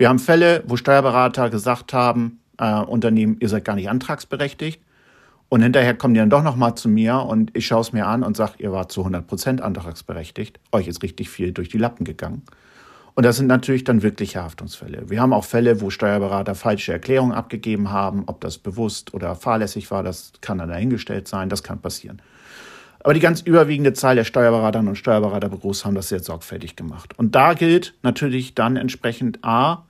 Wir 0.00 0.08
haben 0.08 0.18
Fälle, 0.18 0.64
wo 0.66 0.78
Steuerberater 0.78 1.50
gesagt 1.50 1.92
haben, 1.92 2.40
äh, 2.56 2.72
Unternehmen, 2.72 3.36
ihr 3.38 3.50
seid 3.50 3.66
gar 3.66 3.76
nicht 3.76 3.90
antragsberechtigt. 3.90 4.80
Und 5.50 5.60
hinterher 5.60 5.94
kommen 5.94 6.14
die 6.14 6.20
dann 6.20 6.30
doch 6.30 6.42
nochmal 6.42 6.74
zu 6.74 6.88
mir 6.88 7.16
und 7.16 7.54
ich 7.54 7.66
schaue 7.66 7.82
es 7.82 7.92
mir 7.92 8.06
an 8.06 8.22
und 8.22 8.34
sage, 8.34 8.54
ihr 8.60 8.72
wart 8.72 8.90
zu 8.90 9.02
100 9.02 9.26
Prozent 9.26 9.60
antragsberechtigt. 9.60 10.58
Euch 10.72 10.88
ist 10.88 11.02
richtig 11.02 11.28
viel 11.28 11.52
durch 11.52 11.68
die 11.68 11.76
Lappen 11.76 12.04
gegangen. 12.04 12.44
Und 13.12 13.26
das 13.26 13.36
sind 13.36 13.46
natürlich 13.46 13.84
dann 13.84 14.02
wirkliche 14.02 14.42
Haftungsfälle. 14.42 15.10
Wir 15.10 15.20
haben 15.20 15.34
auch 15.34 15.44
Fälle, 15.44 15.82
wo 15.82 15.90
Steuerberater 15.90 16.54
falsche 16.54 16.92
Erklärungen 16.92 17.32
abgegeben 17.32 17.90
haben. 17.90 18.22
Ob 18.24 18.40
das 18.40 18.56
bewusst 18.56 19.12
oder 19.12 19.34
fahrlässig 19.34 19.90
war, 19.90 20.02
das 20.02 20.32
kann 20.40 20.56
dann 20.56 20.70
dahingestellt 20.70 21.28
sein. 21.28 21.50
Das 21.50 21.62
kann 21.62 21.78
passieren. 21.78 22.22
Aber 23.00 23.12
die 23.12 23.20
ganz 23.20 23.42
überwiegende 23.42 23.92
Zahl 23.92 24.16
der 24.16 24.24
Steuerberaterinnen 24.24 24.88
und 24.88 24.96
Steuerberaterbüros 24.96 25.84
haben 25.84 25.94
das 25.94 26.08
sehr 26.08 26.20
sorgfältig 26.20 26.74
gemacht. 26.74 27.18
Und 27.18 27.34
da 27.34 27.52
gilt 27.52 27.92
natürlich 28.02 28.54
dann 28.54 28.76
entsprechend 28.76 29.44
A, 29.44 29.84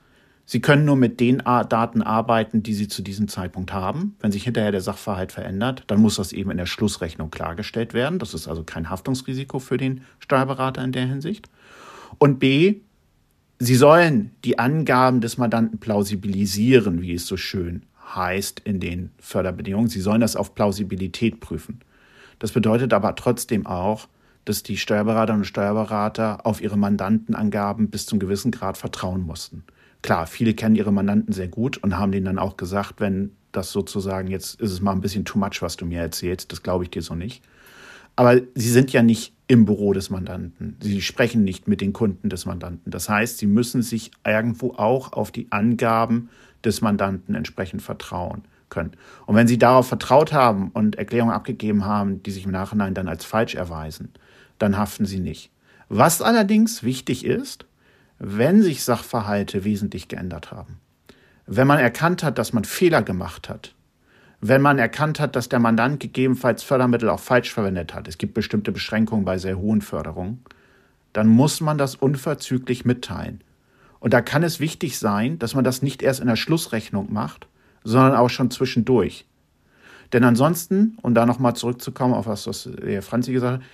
Sie 0.45 0.59
können 0.59 0.85
nur 0.85 0.97
mit 0.97 1.19
den 1.19 1.37
Daten 1.37 2.01
arbeiten, 2.01 2.61
die 2.63 2.73
Sie 2.73 2.87
zu 2.87 3.01
diesem 3.01 3.27
Zeitpunkt 3.27 3.71
haben. 3.71 4.15
Wenn 4.19 4.31
sich 4.31 4.43
hinterher 4.43 4.71
der 4.71 4.81
Sachverhalt 4.81 5.31
verändert, 5.31 5.83
dann 5.87 6.01
muss 6.01 6.15
das 6.15 6.33
eben 6.33 6.51
in 6.51 6.57
der 6.57 6.65
Schlussrechnung 6.65 7.31
klargestellt 7.31 7.93
werden. 7.93 8.19
Das 8.19 8.33
ist 8.33 8.47
also 8.47 8.63
kein 8.63 8.89
Haftungsrisiko 8.89 9.59
für 9.59 9.77
den 9.77 10.01
Steuerberater 10.19 10.83
in 10.83 10.91
der 10.91 11.05
Hinsicht. 11.05 11.47
Und 12.17 12.39
B, 12.39 12.81
Sie 13.59 13.75
sollen 13.75 14.31
die 14.43 14.57
Angaben 14.57 15.21
des 15.21 15.37
Mandanten 15.37 15.79
plausibilisieren, 15.79 17.03
wie 17.03 17.13
es 17.13 17.27
so 17.27 17.37
schön 17.37 17.83
heißt 18.15 18.59
in 18.61 18.79
den 18.79 19.11
Förderbedingungen. 19.19 19.87
Sie 19.87 20.01
sollen 20.01 20.21
das 20.21 20.35
auf 20.35 20.55
Plausibilität 20.55 21.39
prüfen. 21.39 21.79
Das 22.39 22.51
bedeutet 22.51 22.91
aber 22.91 23.15
trotzdem 23.15 23.67
auch, 23.67 24.07
dass 24.45 24.63
die 24.63 24.77
Steuerberaterinnen 24.77 25.41
und 25.41 25.45
Steuerberater 25.45 26.45
auf 26.45 26.59
ihre 26.61 26.77
Mandantenangaben 26.77 27.89
bis 27.89 28.07
zum 28.07 28.17
gewissen 28.17 28.51
Grad 28.51 28.77
vertrauen 28.77 29.21
mussten. 29.21 29.63
Klar, 30.01 30.27
viele 30.27 30.53
kennen 30.53 30.75
ihre 30.75 30.91
Mandanten 30.91 31.33
sehr 31.33 31.47
gut 31.47 31.77
und 31.77 31.97
haben 31.97 32.11
denen 32.11 32.25
dann 32.25 32.39
auch 32.39 32.57
gesagt, 32.57 32.99
wenn 32.99 33.31
das 33.51 33.71
sozusagen, 33.71 34.29
jetzt 34.29 34.59
ist 34.59 34.71
es 34.71 34.81
mal 34.81 34.93
ein 34.93 35.01
bisschen 35.01 35.25
too 35.25 35.37
much, 35.37 35.61
was 35.61 35.77
du 35.77 35.85
mir 35.85 35.99
erzählst, 35.99 36.51
das 36.51 36.63
glaube 36.63 36.83
ich 36.83 36.89
dir 36.89 37.01
so 37.01 37.15
nicht. 37.15 37.43
Aber 38.15 38.39
sie 38.55 38.69
sind 38.69 38.91
ja 38.91 39.03
nicht 39.03 39.33
im 39.47 39.65
Büro 39.65 39.93
des 39.93 40.09
Mandanten. 40.09 40.77
Sie 40.81 41.01
sprechen 41.01 41.43
nicht 41.43 41.67
mit 41.67 41.81
den 41.81 41.93
Kunden 41.93 42.29
des 42.29 42.45
Mandanten. 42.45 42.91
Das 42.91 43.09
heißt, 43.09 43.37
sie 43.37 43.47
müssen 43.47 43.81
sich 43.81 44.11
irgendwo 44.25 44.73
auch 44.73 45.13
auf 45.13 45.31
die 45.31 45.51
Angaben 45.51 46.29
des 46.63 46.81
Mandanten 46.81 47.35
entsprechend 47.35 47.81
vertrauen 47.81 48.43
können. 48.69 48.91
Und 49.25 49.35
wenn 49.35 49.47
sie 49.47 49.57
darauf 49.57 49.87
vertraut 49.87 50.33
haben 50.33 50.71
und 50.71 50.95
Erklärungen 50.95 51.33
abgegeben 51.33 51.85
haben, 51.85 52.23
die 52.23 52.31
sich 52.31 52.45
im 52.45 52.51
Nachhinein 52.51 52.93
dann 52.93 53.07
als 53.07 53.25
falsch 53.25 53.55
erweisen, 53.55 54.13
dann 54.57 54.77
haften 54.77 55.05
sie 55.05 55.19
nicht. 55.19 55.51
Was 55.89 56.21
allerdings 56.21 56.83
wichtig 56.83 57.25
ist, 57.25 57.65
wenn 58.23 58.61
sich 58.61 58.83
Sachverhalte 58.83 59.63
wesentlich 59.63 60.07
geändert 60.07 60.51
haben, 60.51 60.79
wenn 61.47 61.65
man 61.65 61.79
erkannt 61.79 62.23
hat, 62.23 62.37
dass 62.37 62.53
man 62.53 62.65
Fehler 62.65 63.01
gemacht 63.01 63.49
hat, 63.49 63.73
wenn 64.41 64.61
man 64.61 64.77
erkannt 64.77 65.19
hat, 65.19 65.35
dass 65.35 65.49
der 65.49 65.57
Mandant 65.57 65.99
gegebenenfalls 65.99 66.61
Fördermittel 66.61 67.09
auch 67.09 67.19
falsch 67.19 67.51
verwendet 67.51 67.95
hat, 67.95 68.07
es 68.07 68.19
gibt 68.19 68.35
bestimmte 68.35 68.71
Beschränkungen 68.71 69.25
bei 69.25 69.39
sehr 69.39 69.57
hohen 69.57 69.81
Förderungen, 69.81 70.43
dann 71.13 71.27
muss 71.27 71.61
man 71.61 71.79
das 71.79 71.95
unverzüglich 71.95 72.85
mitteilen. 72.85 73.43
Und 73.99 74.13
da 74.13 74.21
kann 74.21 74.43
es 74.43 74.59
wichtig 74.59 74.99
sein, 74.99 75.39
dass 75.39 75.55
man 75.55 75.63
das 75.63 75.81
nicht 75.81 76.03
erst 76.03 76.19
in 76.19 76.27
der 76.27 76.35
Schlussrechnung 76.35 77.11
macht, 77.11 77.47
sondern 77.83 78.15
auch 78.15 78.29
schon 78.29 78.51
zwischendurch. 78.51 79.25
Denn 80.13 80.23
ansonsten, 80.23 80.97
und 81.01 81.15
da 81.15 81.25
nochmal 81.25 81.55
zurückzukommen 81.55 82.13
auf 82.13 82.27
was, 82.27 82.45
was 82.45 82.69
Franzi 83.01 83.33
gesagt 83.33 83.63
hat, 83.63 83.67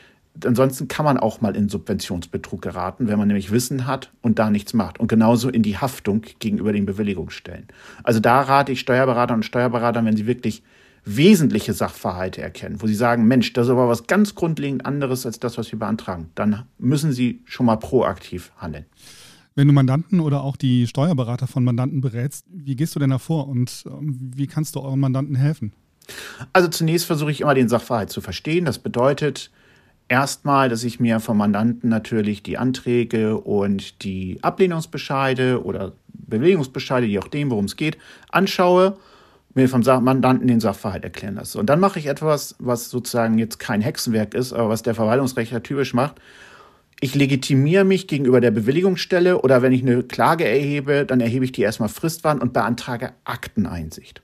ansonsten 0.45 0.87
kann 0.87 1.05
man 1.05 1.17
auch 1.17 1.41
mal 1.41 1.55
in 1.55 1.69
Subventionsbetrug 1.69 2.61
geraten, 2.61 3.07
wenn 3.07 3.17
man 3.17 3.27
nämlich 3.27 3.51
Wissen 3.51 3.87
hat 3.87 4.11
und 4.21 4.39
da 4.39 4.49
nichts 4.49 4.73
macht. 4.73 4.99
Und 4.99 5.07
genauso 5.07 5.49
in 5.49 5.63
die 5.63 5.77
Haftung 5.77 6.23
gegenüber 6.39 6.73
den 6.73 6.85
Bewilligungsstellen. 6.85 7.67
Also 8.03 8.19
da 8.19 8.41
rate 8.41 8.71
ich 8.71 8.79
Steuerberatern 8.79 9.37
und 9.37 9.43
Steuerberatern, 9.43 10.05
wenn 10.05 10.17
sie 10.17 10.27
wirklich 10.27 10.63
wesentliche 11.05 11.73
Sachverhalte 11.73 12.41
erkennen, 12.41 12.81
wo 12.81 12.87
sie 12.87 12.95
sagen, 12.95 13.27
Mensch, 13.27 13.53
das 13.53 13.67
ist 13.67 13.71
aber 13.71 13.87
was 13.87 14.07
ganz 14.07 14.35
grundlegend 14.35 14.85
anderes 14.85 15.25
als 15.25 15.39
das, 15.39 15.57
was 15.57 15.71
wir 15.71 15.79
beantragen, 15.79 16.29
dann 16.35 16.63
müssen 16.77 17.13
sie 17.13 17.41
schon 17.45 17.65
mal 17.65 17.77
proaktiv 17.77 18.51
handeln. 18.57 18.85
Wenn 19.55 19.67
du 19.67 19.73
Mandanten 19.73 20.19
oder 20.19 20.43
auch 20.43 20.57
die 20.57 20.85
Steuerberater 20.85 21.47
von 21.47 21.63
Mandanten 21.63 22.01
berätst, 22.01 22.45
wie 22.49 22.75
gehst 22.75 22.93
du 22.93 22.99
denn 22.99 23.09
da 23.09 23.17
vor 23.17 23.47
und 23.47 23.85
ähm, 23.87 24.31
wie 24.35 24.47
kannst 24.47 24.75
du 24.75 24.81
euren 24.81 24.99
Mandanten 24.99 25.35
helfen? 25.35 25.71
Also 26.53 26.67
zunächst 26.67 27.07
versuche 27.07 27.31
ich 27.31 27.41
immer 27.41 27.55
den 27.55 27.69
Sachverhalt 27.69 28.09
zu 28.09 28.21
verstehen. 28.21 28.65
Das 28.65 28.79
bedeutet, 28.79 29.49
Erstmal, 30.09 30.69
dass 30.69 30.83
ich 30.83 30.99
mir 30.99 31.19
vom 31.19 31.37
Mandanten 31.37 31.89
natürlich 31.89 32.41
die 32.41 32.57
Anträge 32.57 33.37
und 33.37 34.03
die 34.03 34.39
Ablehnungsbescheide 34.41 35.63
oder 35.63 35.93
Bewegungsbescheide, 36.07 37.05
je 37.05 37.19
nachdem, 37.19 37.51
worum 37.51 37.65
es 37.65 37.75
geht, 37.75 37.97
anschaue, 38.29 38.97
mir 39.53 39.67
vom 39.67 39.81
Mandanten 39.81 40.47
den 40.47 40.61
Sachverhalt 40.61 41.03
erklären 41.03 41.35
lasse. 41.35 41.59
Und 41.59 41.65
dann 41.67 41.79
mache 41.79 41.99
ich 41.99 42.05
etwas, 42.05 42.55
was 42.59 42.89
sozusagen 42.89 43.37
jetzt 43.37 43.59
kein 43.59 43.81
Hexenwerk 43.81 44.33
ist, 44.33 44.53
aber 44.53 44.69
was 44.69 44.83
der 44.83 44.95
Verwaltungsrechtler 44.95 45.63
typisch 45.63 45.93
macht. 45.93 46.21
Ich 46.99 47.13
legitimiere 47.13 47.83
mich 47.83 48.07
gegenüber 48.07 48.39
der 48.39 48.51
Bewilligungsstelle 48.51 49.41
oder 49.41 49.61
wenn 49.61 49.73
ich 49.73 49.81
eine 49.81 50.03
Klage 50.03 50.47
erhebe, 50.47 51.05
dann 51.05 51.21
erhebe 51.21 51.45
ich 51.45 51.51
die 51.51 51.61
erstmal 51.61 51.89
fristwarn 51.89 52.39
und 52.39 52.53
beantrage 52.53 53.11
Akteneinsicht. 53.23 54.21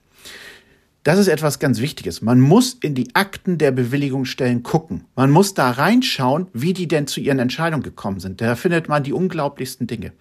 Das 1.04 1.20
ist 1.20 1.28
etwas 1.28 1.60
ganz 1.60 1.82
Wichtiges. 1.82 2.22
Man 2.22 2.40
muss 2.40 2.78
in 2.82 2.96
die 2.96 3.14
Akten 3.14 3.58
der 3.58 3.72
Bewilligungsstellen 3.72 4.64
gucken. 4.64 5.04
Man 5.16 5.32
muss 5.32 5.54
da 5.54 5.70
reinschauen, 5.72 6.48
wie 6.54 6.72
die 6.72 6.88
denn 6.88 7.08
zu 7.08 7.20
ihren 7.20 7.40
Entscheidungen 7.40 7.84
gekommen 7.84 8.22
sind. 8.22 8.40
Da 8.40 8.56
findet 8.56 8.88
man 8.88 9.04
die 9.04 9.12
unglaublichsten 9.12 9.86
Dinge. 9.86 10.14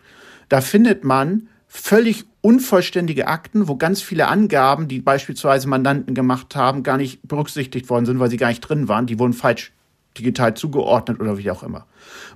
Da 0.49 0.61
findet 0.61 1.05
man 1.05 1.49
völlig 1.69 2.25
unvollständige 2.41 3.29
Akten, 3.29 3.69
wo 3.69 3.77
ganz 3.77 4.03
viele 4.03 4.27
Angaben, 4.27 4.89
die 4.89 4.99
beispielsweise 4.99 5.69
Mandanten 5.69 6.15
gemacht 6.15 6.57
haben, 6.57 6.83
gar 6.83 6.97
nicht 6.97 7.27
berücksichtigt 7.27 7.89
worden 7.89 8.05
sind, 8.05 8.19
weil 8.19 8.29
sie 8.29 8.37
gar 8.37 8.49
nicht 8.49 8.61
drin 8.61 8.89
waren. 8.89 9.07
Die 9.07 9.21
wurden 9.21 9.33
falsch 9.35 9.73
digital 10.19 10.55
zugeordnet 10.55 11.21
oder 11.21 11.39
wie 11.39 11.51
auch 11.51 11.63
immer. 11.63 11.87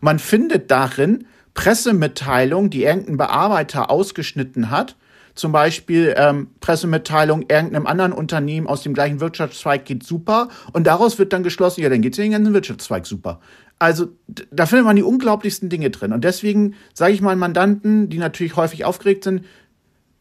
Man 0.01 0.21
findet 0.21 0.71
darin 0.71 1.27
Pressemitteilungen, 1.55 2.71
die 2.71 2.85
irgendein 2.85 3.17
Bearbeiter 3.17 3.91
ausgeschnitten 3.91 4.71
hat, 4.71 4.95
zum 5.37 5.53
Beispiel 5.53 6.15
ähm, 6.17 6.49
Pressemitteilung 6.61 7.43
irgendeinem 7.43 7.87
anderen 7.87 8.13
Unternehmen 8.13 8.67
aus 8.67 8.83
dem 8.83 8.95
gleichen 8.95 9.21
Wirtschaftszweig 9.21 9.85
geht 9.85 10.03
super 10.03 10.49
und 10.73 10.87
daraus 10.87 11.19
wird 11.19 11.33
dann 11.33 11.43
geschlossen, 11.43 11.83
ja, 11.83 11.89
dann 11.89 12.03
geht 12.03 12.15
es 12.15 12.17
den 12.17 12.33
ganzen 12.33 12.53
Wirtschaftszweig 12.53 13.07
super. 13.07 13.41
Also 13.79 14.09
da 14.27 14.65
findet 14.65 14.87
man 14.87 14.97
die 14.97 15.03
unglaublichsten 15.03 15.69
Dinge 15.69 15.91
drin. 15.91 16.13
Und 16.13 16.25
deswegen 16.25 16.75
sage 16.95 17.13
ich 17.13 17.21
mal 17.21 17.37
Mandanten, 17.37 18.09
die 18.09 18.19
natürlich 18.19 18.57
häufig 18.57 18.87
aufgeregt 18.87 19.25
sind, 19.25 19.45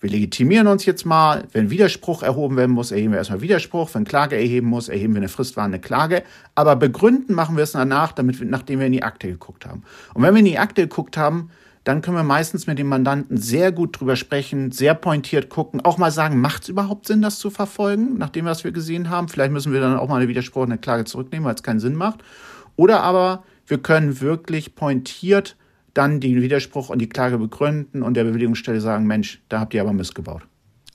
wir 0.02 0.10
legitimieren 0.10 0.68
uns 0.68 0.86
jetzt 0.86 1.06
mal. 1.06 1.46
Wenn 1.52 1.70
Widerspruch 1.72 2.22
erhoben 2.22 2.58
werden 2.58 2.74
muss, 2.74 2.92
erheben 2.92 3.14
wir 3.14 3.18
erstmal 3.18 3.42
Widerspruch. 3.42 3.90
Wenn 3.94 4.04
Klage 4.04 4.36
erheben 4.36 4.68
muss, 4.68 4.90
erheben 4.90 5.14
wir 5.14 5.22
eine 5.22 5.30
fristwarnende 5.30 5.80
Klage. 5.80 6.24
Aber 6.54 6.76
begründen 6.76 7.34
machen 7.34 7.56
wir 7.56 7.64
es 7.64 7.72
danach, 7.72 8.12
damit 8.12 8.40
wir, 8.40 8.46
nachdem 8.46 8.80
wir 8.80 8.86
in 8.86 8.92
die 8.92 9.04
Akte 9.04 9.28
geguckt 9.28 9.66
haben. 9.66 9.84
Und 10.14 10.22
wenn 10.22 10.34
wir 10.36 10.40
in 10.40 10.46
die 10.46 10.60
Akte 10.60 10.82
geguckt 10.84 11.18
haben, 11.18 11.50
dann 11.86 12.02
können 12.02 12.18
wir 12.18 12.24
meistens 12.24 12.66
mit 12.66 12.80
dem 12.80 12.88
Mandanten 12.88 13.38
sehr 13.38 13.72
gut 13.72 14.00
drüber 14.00 14.16
sprechen, 14.16 14.72
sehr 14.72 14.96
pointiert 14.96 15.50
gucken, 15.50 15.82
auch 15.82 16.00
mal 16.00 16.12
sagen, 16.12 16.42
macht 16.42 16.64
es 16.64 16.70
überhaupt 16.70 17.06
Sinn, 17.06 17.22
das 17.22 17.38
zu 17.38 17.52
verfolgen, 17.52 18.18
nach 18.18 18.30
dem, 18.30 18.46
was 18.46 18.64
wir 18.64 18.72
gesehen 18.72 19.12
haben? 19.12 19.30
Vielleicht 19.30 19.52
müssen 19.52 19.72
wir 19.72 19.80
dann 19.80 19.98
auch 19.98 20.10
mal 20.10 20.18
eine 20.18 20.28
widersprochene 20.28 20.80
Klage 20.80 21.06
zurücknehmen, 21.06 21.46
weil 21.46 21.54
es 21.54 21.64
keinen 21.64 21.80
Sinn 21.80 21.96
macht. 21.96 22.24
Oder 22.76 23.04
aber 23.04 23.44
wir 23.68 23.78
können 23.78 24.20
wirklich 24.20 24.74
pointiert 24.76 25.56
dann 25.94 26.20
den 26.20 26.42
Widerspruch 26.42 26.90
und 26.90 27.00
die 27.00 27.08
Klage 27.08 27.38
begründen 27.38 28.02
und 28.02 28.16
der 28.16 28.24
Bewilligungsstelle 28.24 28.82
sagen, 28.82 29.06
Mensch, 29.06 29.42
da 29.48 29.60
habt 29.60 29.74
ihr 29.76 29.82
aber 29.82 29.94
missgebaut. 29.94 30.42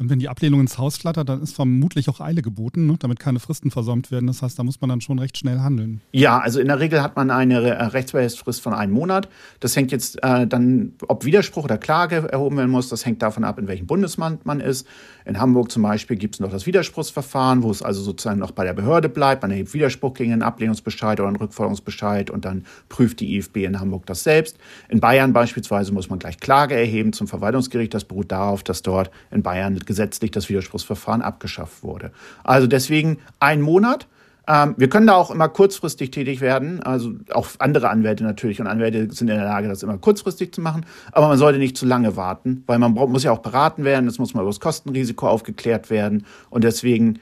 Und 0.01 0.09
wenn 0.09 0.19
die 0.19 0.31
Ablehnung 0.31 0.61
ins 0.61 0.79
Haus 0.79 0.97
flattert, 0.97 1.29
dann 1.29 1.43
ist 1.43 1.55
vermutlich 1.55 2.09
auch 2.09 2.21
Eile 2.21 2.41
geboten, 2.41 2.87
ne? 2.87 2.97
damit 2.99 3.21
keine 3.21 3.39
Fristen 3.39 3.71
versäumt 3.71 4.11
werden. 4.11 4.29
Das 4.29 4.41
heißt, 4.41 4.59
da 4.59 4.63
muss 4.63 4.81
man 4.81 4.89
dann 4.89 5.03
schon 5.03 5.19
recht 5.19 5.37
schnell 5.37 5.61
handeln. 5.61 6.01
Ja, 6.13 6.39
also 6.39 6.59
in 6.59 6.69
der 6.69 6.81
Regel 6.81 7.03
hat 7.03 7.17
man 7.17 7.31
eine 7.31 7.61
äh, 7.61 7.85
Rechtsbehelfsfrist 7.85 8.63
von 8.63 8.73
einem 8.73 8.95
Monat. 8.95 9.29
Das 9.61 9.77
hängt 9.77 9.93
jetzt 9.93 10.23
äh, 10.23 10.47
dann, 10.47 10.95
ob 11.07 11.27
Widerspruch 11.27 11.65
oder 11.65 11.77
Klage 11.77 12.33
erhoben 12.33 12.57
werden 12.57 12.71
muss, 12.71 12.89
das 12.89 13.05
hängt 13.05 13.21
davon 13.21 13.45
ab, 13.45 13.59
in 13.59 13.69
welchem 13.69 13.87
Bundesland 13.87 14.47
man 14.47 14.61
ist. 14.61 14.87
In 15.27 15.39
Hamburg 15.39 15.71
zum 15.71 15.83
Beispiel 15.83 16.17
gibt 16.17 16.37
es 16.37 16.41
noch 16.41 16.51
das 16.51 16.65
Widerspruchsverfahren, 16.65 17.63
wo 17.63 17.71
es 17.71 17.83
also 17.83 18.01
sozusagen 18.01 18.41
noch 18.41 18.53
bei 18.53 18.65
der 18.65 18.73
Behörde 18.73 19.11
bleibt. 19.11 19.43
Man 19.43 19.51
erhebt 19.51 19.75
Widerspruch 19.75 20.15
gegen 20.15 20.33
einen 20.33 20.43
Ablehnungsbescheid 20.43 21.21
oder 21.21 21.29
einen 21.29 21.37
Rückforderungsbescheid 21.37 22.31
und 22.31 22.47
dann 22.47 22.65
prüft 22.89 23.21
die 23.21 23.37
IFB 23.37 23.59
in 23.59 23.79
Hamburg 23.79 24.07
das 24.07 24.25
selbst. 24.25 24.57
In 24.89 25.01
Bayern 25.01 25.35
beispielsweise 25.35 25.93
muss 25.93 26.09
man 26.09 26.19
gleich 26.19 26.41
Klage 26.41 26.75
erheben 26.75 27.13
zum 27.13 27.29
Verwaltungsgericht. 27.29 27.93
Das 27.93 28.05
beruht 28.05 28.33
darauf, 28.33 28.63
dass 28.63 28.81
dort 28.81 29.11
in 29.31 29.43
Bayern 29.43 29.79
gesetzlich 29.91 30.31
das 30.31 30.49
Widerspruchsverfahren 30.49 31.21
abgeschafft 31.21 31.83
wurde. 31.83 32.13
Also 32.45 32.69
deswegen 32.69 33.19
ein 33.41 33.61
Monat. 33.61 34.07
Ähm, 34.47 34.77
wir 34.77 34.89
können 34.89 35.09
da 35.09 35.15
auch 35.15 35.33
immer 35.33 35.49
kurzfristig 35.49 36.13
tätig 36.13 36.41
werden. 36.41 36.81
Also 36.81 37.15
auch 37.33 37.49
andere 37.59 37.89
Anwälte 37.89 38.23
natürlich 38.23 38.61
und 38.61 38.69
Anwälte 38.69 39.13
sind 39.13 39.29
in 39.29 39.37
der 39.37 39.45
Lage, 39.45 39.67
das 39.67 39.83
immer 39.83 39.99
kurzfristig 39.99 40.55
zu 40.55 40.61
machen. 40.61 40.87
Aber 41.11 41.27
man 41.27 41.39
sollte 41.39 41.59
nicht 41.59 41.77
zu 41.77 41.87
lange 41.87 42.15
warten, 42.15 42.63
weil 42.69 42.79
man 42.79 42.93
muss 42.93 43.25
ja 43.25 43.33
auch 43.33 43.41
beraten 43.41 43.83
werden. 43.83 44.07
Es 44.07 44.21
muss 44.21 44.33
mal 44.33 44.43
über 44.43 44.51
das 44.51 44.61
Kostenrisiko 44.61 45.27
aufgeklärt 45.27 45.91
werden. 45.91 46.25
Und 46.51 46.63
deswegen 46.63 47.19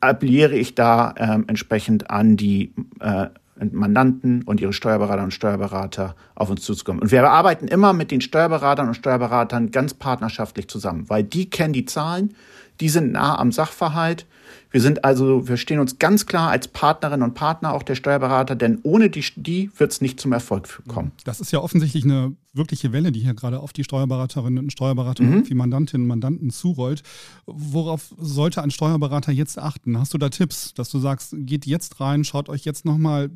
appelliere 0.00 0.54
ich 0.54 0.74
da 0.74 1.14
ähm, 1.18 1.44
entsprechend 1.48 2.08
an 2.08 2.38
die 2.38 2.72
äh, 3.00 3.26
Mandanten 3.58 4.42
und 4.42 4.60
ihre 4.60 4.72
Steuerberater 4.72 5.24
und 5.24 5.32
Steuerberater 5.32 6.14
auf 6.34 6.50
uns 6.50 6.62
zuzukommen. 6.62 7.00
Und 7.00 7.10
wir 7.10 7.28
arbeiten 7.28 7.68
immer 7.68 7.92
mit 7.92 8.10
den 8.10 8.20
Steuerberatern 8.20 8.88
und 8.88 8.94
Steuerberatern 8.94 9.70
ganz 9.70 9.94
partnerschaftlich 9.94 10.68
zusammen, 10.68 11.08
weil 11.08 11.24
die 11.24 11.48
kennen 11.48 11.72
die 11.72 11.86
Zahlen, 11.86 12.34
die 12.80 12.88
sind 12.88 13.12
nah 13.12 13.38
am 13.38 13.52
Sachverhalt. 13.52 14.26
Wir 14.70 14.80
sind 14.80 15.04
also, 15.04 15.48
wir 15.48 15.56
stehen 15.56 15.78
uns 15.78 15.98
ganz 15.98 16.26
klar 16.26 16.50
als 16.50 16.68
Partnerin 16.68 17.22
und 17.22 17.34
Partner 17.34 17.72
auch 17.72 17.82
der 17.82 17.94
Steuerberater, 17.94 18.56
denn 18.56 18.78
ohne 18.82 19.10
die, 19.10 19.24
die 19.36 19.70
wird 19.76 19.92
es 19.92 20.00
nicht 20.00 20.20
zum 20.20 20.32
Erfolg 20.32 20.82
kommen. 20.88 21.12
Das 21.24 21.40
ist 21.40 21.52
ja 21.52 21.60
offensichtlich 21.60 22.04
eine 22.04 22.34
wirkliche 22.52 22.92
Welle, 22.92 23.12
die 23.12 23.20
hier 23.20 23.34
gerade 23.34 23.60
auf 23.60 23.72
die 23.72 23.84
Steuerberaterinnen 23.84 24.64
und 24.64 24.72
Steuerberater 24.72 25.22
mhm. 25.22 25.36
und 25.36 25.48
die 25.48 25.54
Mandantinnen 25.54 26.04
und 26.04 26.08
Mandanten 26.08 26.50
zurollt. 26.50 27.02
Worauf 27.46 28.14
sollte 28.18 28.62
ein 28.62 28.70
Steuerberater 28.70 29.32
jetzt 29.32 29.58
achten? 29.58 29.98
Hast 29.98 30.14
du 30.14 30.18
da 30.18 30.28
Tipps, 30.28 30.74
dass 30.74 30.90
du 30.90 30.98
sagst, 30.98 31.34
geht 31.38 31.66
jetzt 31.66 32.00
rein, 32.00 32.24
schaut 32.24 32.48
euch 32.48 32.64
jetzt 32.64 32.84
nochmal 32.84 33.30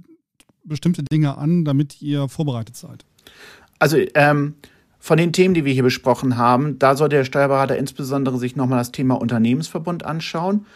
bestimmte 0.64 1.02
Dinge 1.02 1.38
an, 1.38 1.64
damit 1.64 2.02
ihr 2.02 2.28
vorbereitet 2.28 2.76
seid? 2.76 3.04
Also, 3.78 3.96
ähm, 4.14 4.54
von 5.02 5.16
den 5.16 5.32
Themen, 5.32 5.54
die 5.54 5.64
wir 5.64 5.72
hier 5.72 5.82
besprochen 5.82 6.36
haben, 6.36 6.78
da 6.78 6.94
sollte 6.94 7.16
der 7.16 7.24
Steuerberater 7.24 7.76
insbesondere 7.78 8.38
sich 8.38 8.54
nochmal 8.54 8.78
das 8.78 8.92
Thema 8.92 9.14
Unternehmensverbund 9.14 10.04
anschauen. 10.04 10.66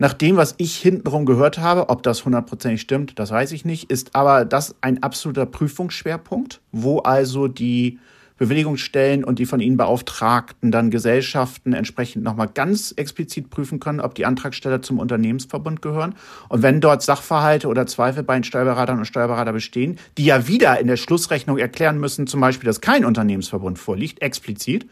Nach 0.00 0.12
dem, 0.12 0.36
was 0.36 0.54
ich 0.58 0.76
hintenrum 0.76 1.26
gehört 1.26 1.58
habe, 1.58 1.88
ob 1.88 2.04
das 2.04 2.24
hundertprozentig 2.24 2.80
stimmt, 2.80 3.18
das 3.18 3.32
weiß 3.32 3.50
ich 3.50 3.64
nicht, 3.64 3.90
ist 3.90 4.14
aber 4.14 4.44
das 4.44 4.76
ein 4.80 5.02
absoluter 5.02 5.44
Prüfungsschwerpunkt, 5.44 6.60
wo 6.70 7.00
also 7.00 7.48
die 7.48 7.98
Bewilligungsstellen 8.36 9.24
und 9.24 9.40
die 9.40 9.46
von 9.46 9.58
ihnen 9.58 9.76
beauftragten 9.76 10.70
dann 10.70 10.92
Gesellschaften 10.92 11.72
entsprechend 11.72 12.22
nochmal 12.22 12.46
ganz 12.46 12.92
explizit 12.92 13.50
prüfen 13.50 13.80
können, 13.80 13.98
ob 13.98 14.14
die 14.14 14.24
Antragsteller 14.24 14.80
zum 14.80 15.00
Unternehmensverbund 15.00 15.82
gehören. 15.82 16.14
Und 16.48 16.62
wenn 16.62 16.80
dort 16.80 17.02
Sachverhalte 17.02 17.66
oder 17.66 17.88
Zweifel 17.88 18.22
bei 18.22 18.34
den 18.34 18.44
Steuerberatern 18.44 18.98
und 18.98 19.06
Steuerberater 19.06 19.52
bestehen, 19.52 19.98
die 20.16 20.26
ja 20.26 20.46
wieder 20.46 20.78
in 20.78 20.86
der 20.86 20.96
Schlussrechnung 20.96 21.58
erklären 21.58 21.98
müssen, 21.98 22.28
zum 22.28 22.40
Beispiel, 22.40 22.68
dass 22.68 22.80
kein 22.80 23.04
Unternehmensverbund 23.04 23.80
vorliegt, 23.80 24.22
explizit, 24.22 24.86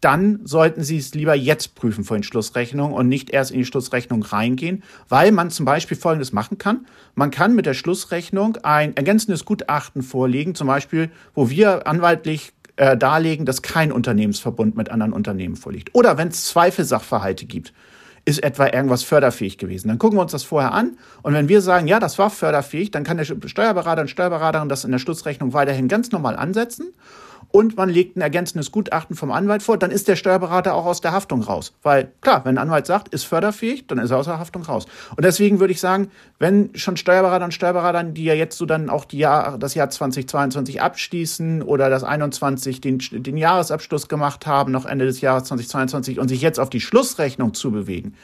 dann 0.00 0.40
sollten 0.44 0.82
Sie 0.82 0.96
es 0.96 1.14
lieber 1.14 1.34
jetzt 1.34 1.74
prüfen 1.74 2.04
vor 2.04 2.16
den 2.16 2.22
Schlussrechnungen 2.22 2.94
und 2.94 3.08
nicht 3.08 3.30
erst 3.30 3.50
in 3.50 3.58
die 3.58 3.64
Schlussrechnung 3.64 4.22
reingehen, 4.22 4.82
weil 5.08 5.32
man 5.32 5.50
zum 5.50 5.66
Beispiel 5.66 5.96
Folgendes 5.96 6.32
machen 6.32 6.58
kann. 6.58 6.86
Man 7.14 7.30
kann 7.30 7.54
mit 7.54 7.66
der 7.66 7.74
Schlussrechnung 7.74 8.56
ein 8.62 8.96
ergänzendes 8.96 9.44
Gutachten 9.44 10.02
vorlegen, 10.02 10.54
zum 10.54 10.66
Beispiel, 10.66 11.10
wo 11.34 11.50
wir 11.50 11.86
anwaltlich 11.86 12.52
äh, 12.76 12.96
darlegen, 12.96 13.44
dass 13.44 13.62
kein 13.62 13.92
Unternehmensverbund 13.92 14.76
mit 14.76 14.90
anderen 14.90 15.12
Unternehmen 15.12 15.56
vorliegt. 15.56 15.94
Oder 15.94 16.16
wenn 16.16 16.28
es 16.28 16.46
Zweifelsachverhalte 16.46 17.44
gibt, 17.44 17.74
ist 18.24 18.42
etwa 18.42 18.66
irgendwas 18.66 19.02
förderfähig 19.02 19.58
gewesen. 19.58 19.88
Dann 19.88 19.98
gucken 19.98 20.18
wir 20.18 20.22
uns 20.22 20.32
das 20.32 20.44
vorher 20.44 20.72
an 20.72 20.96
und 21.22 21.34
wenn 21.34 21.48
wir 21.48 21.60
sagen, 21.60 21.86
ja, 21.88 22.00
das 22.00 22.18
war 22.18 22.30
förderfähig, 22.30 22.90
dann 22.90 23.04
kann 23.04 23.16
der 23.16 23.24
Steuerberater 23.24 24.02
und 24.02 24.08
Steuerberaterin 24.08 24.68
das 24.68 24.84
in 24.84 24.92
der 24.92 24.98
Schlussrechnung 24.98 25.52
weiterhin 25.52 25.88
ganz 25.88 26.10
normal 26.10 26.36
ansetzen 26.36 26.92
und 27.52 27.76
man 27.76 27.88
legt 27.88 28.16
ein 28.16 28.20
ergänzendes 28.20 28.70
Gutachten 28.70 29.16
vom 29.16 29.32
Anwalt 29.32 29.62
vor, 29.62 29.76
dann 29.76 29.90
ist 29.90 30.06
der 30.06 30.16
Steuerberater 30.16 30.74
auch 30.74 30.86
aus 30.86 31.00
der 31.00 31.12
Haftung 31.12 31.42
raus. 31.42 31.74
Weil 31.82 32.12
klar, 32.20 32.44
wenn 32.44 32.56
ein 32.56 32.62
Anwalt 32.62 32.86
sagt, 32.86 33.08
ist 33.08 33.24
förderfähig, 33.24 33.88
dann 33.88 33.98
ist 33.98 34.10
er 34.10 34.18
aus 34.18 34.26
der 34.26 34.38
Haftung 34.38 34.62
raus. 34.62 34.86
Und 35.16 35.24
deswegen 35.24 35.58
würde 35.58 35.72
ich 35.72 35.80
sagen, 35.80 36.10
wenn 36.38 36.70
schon 36.74 36.96
Steuerberater 36.96 37.44
und 37.44 37.52
Steuerberater, 37.52 38.04
die 38.04 38.24
ja 38.24 38.34
jetzt 38.34 38.56
so 38.56 38.66
dann 38.66 38.88
auch 38.88 39.04
Jahr, 39.10 39.58
das 39.58 39.74
Jahr 39.74 39.90
2022 39.90 40.80
abschließen 40.80 41.62
oder 41.62 41.90
das 41.90 42.04
21 42.04 42.80
den, 42.80 42.98
den 43.10 43.36
Jahresabschluss 43.36 44.08
gemacht 44.08 44.46
haben, 44.46 44.70
noch 44.70 44.86
Ende 44.86 45.06
des 45.06 45.20
Jahres 45.20 45.44
2022 45.44 46.20
und 46.20 46.28
sich 46.28 46.42
jetzt 46.42 46.60
auf 46.60 46.70
die 46.70 46.80
Schlussrechnung 46.80 47.54
zubewegen, 47.54 48.14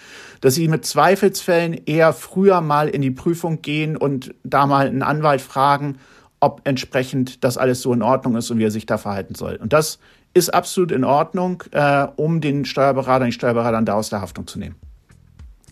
dass 0.41 0.55
sie 0.55 0.69
mit 0.69 0.87
Zweifelsfällen 0.87 1.75
eher 1.87 2.13
früher 2.13 2.61
mal 2.61 2.89
in 2.89 3.03
die 3.03 3.11
Prüfung 3.11 3.61
gehen 3.61 3.97
und 3.97 4.35
da 4.45 4.67
mal 4.67 4.87
einen 4.87 5.03
Anwalt 5.03 5.41
fragen, 5.41 5.99
ob 6.47 6.61
entsprechend 6.63 7.43
das 7.43 7.59
alles 7.59 7.83
so 7.83 7.93
in 7.93 8.03
Ordnung 8.03 8.37
ist 8.37 8.51
und 8.53 8.59
wie 8.59 8.65
er 8.65 8.71
sich 8.71 8.87
da 8.87 8.99
verhalten 8.99 9.35
soll. 9.35 9.57
Und 9.57 9.73
das 9.73 9.99
ist 10.33 10.55
absolut 10.55 10.93
in 10.93 11.03
Ordnung, 11.03 11.65
äh, 11.73 12.07
um 12.15 12.41
den 12.41 12.65
Steuerberater, 12.65 13.25
den 13.25 13.33
Steuerberater 13.33 13.83
da 13.83 13.95
aus 13.95 14.11
der 14.11 14.21
Haftung 14.21 14.47
zu 14.47 14.61
nehmen. 14.61 14.77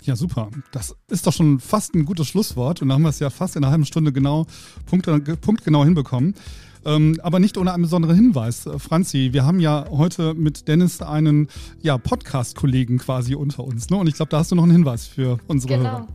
Ja, 0.02 0.16
super. 0.16 0.48
Das 0.72 0.96
ist 1.08 1.26
doch 1.26 1.32
schon 1.32 1.60
fast 1.60 1.94
ein 1.94 2.04
gutes 2.04 2.26
Schlusswort 2.26 2.82
und 2.82 2.88
da 2.88 2.94
haben 2.94 3.02
wir 3.02 3.08
es 3.08 3.20
ja 3.20 3.30
fast 3.30 3.54
in 3.54 3.62
einer 3.62 3.70
halben 3.70 3.87
Stunde 3.87 4.12
genau, 4.12 4.46
Punkt, 4.87 5.06
punktgenau 5.40 5.84
hinbekommen. 5.84 6.34
Ähm, 6.87 7.18
aber 7.22 7.38
nicht 7.38 7.56
ohne 7.56 7.72
einen 7.72 7.84
besonderen 7.84 8.16
Hinweis. 8.16 8.66
Äh, 8.66 8.78
Franzi, 8.78 9.30
wir 9.32 9.46
haben 9.46 9.60
ja 9.60 9.87
heute 9.90 10.34
mit 10.34 10.68
Dennis 10.68 11.00
einen 11.00 11.48
ja, 11.80 11.96
Podcast-Kollegen 11.96 12.98
quasi 12.98 13.34
unter 13.34 13.64
uns. 13.64 13.88
Ne? 13.88 13.96
Und 13.96 14.08
ich 14.08 14.14
glaube, 14.14 14.28
da 14.28 14.38
hast 14.38 14.50
du 14.50 14.56
noch 14.56 14.64
einen 14.64 14.72
Hinweis 14.72 15.06
für 15.06 15.38
unsere 15.46 15.78
genau. 15.78 15.90
Hörer. 15.90 16.08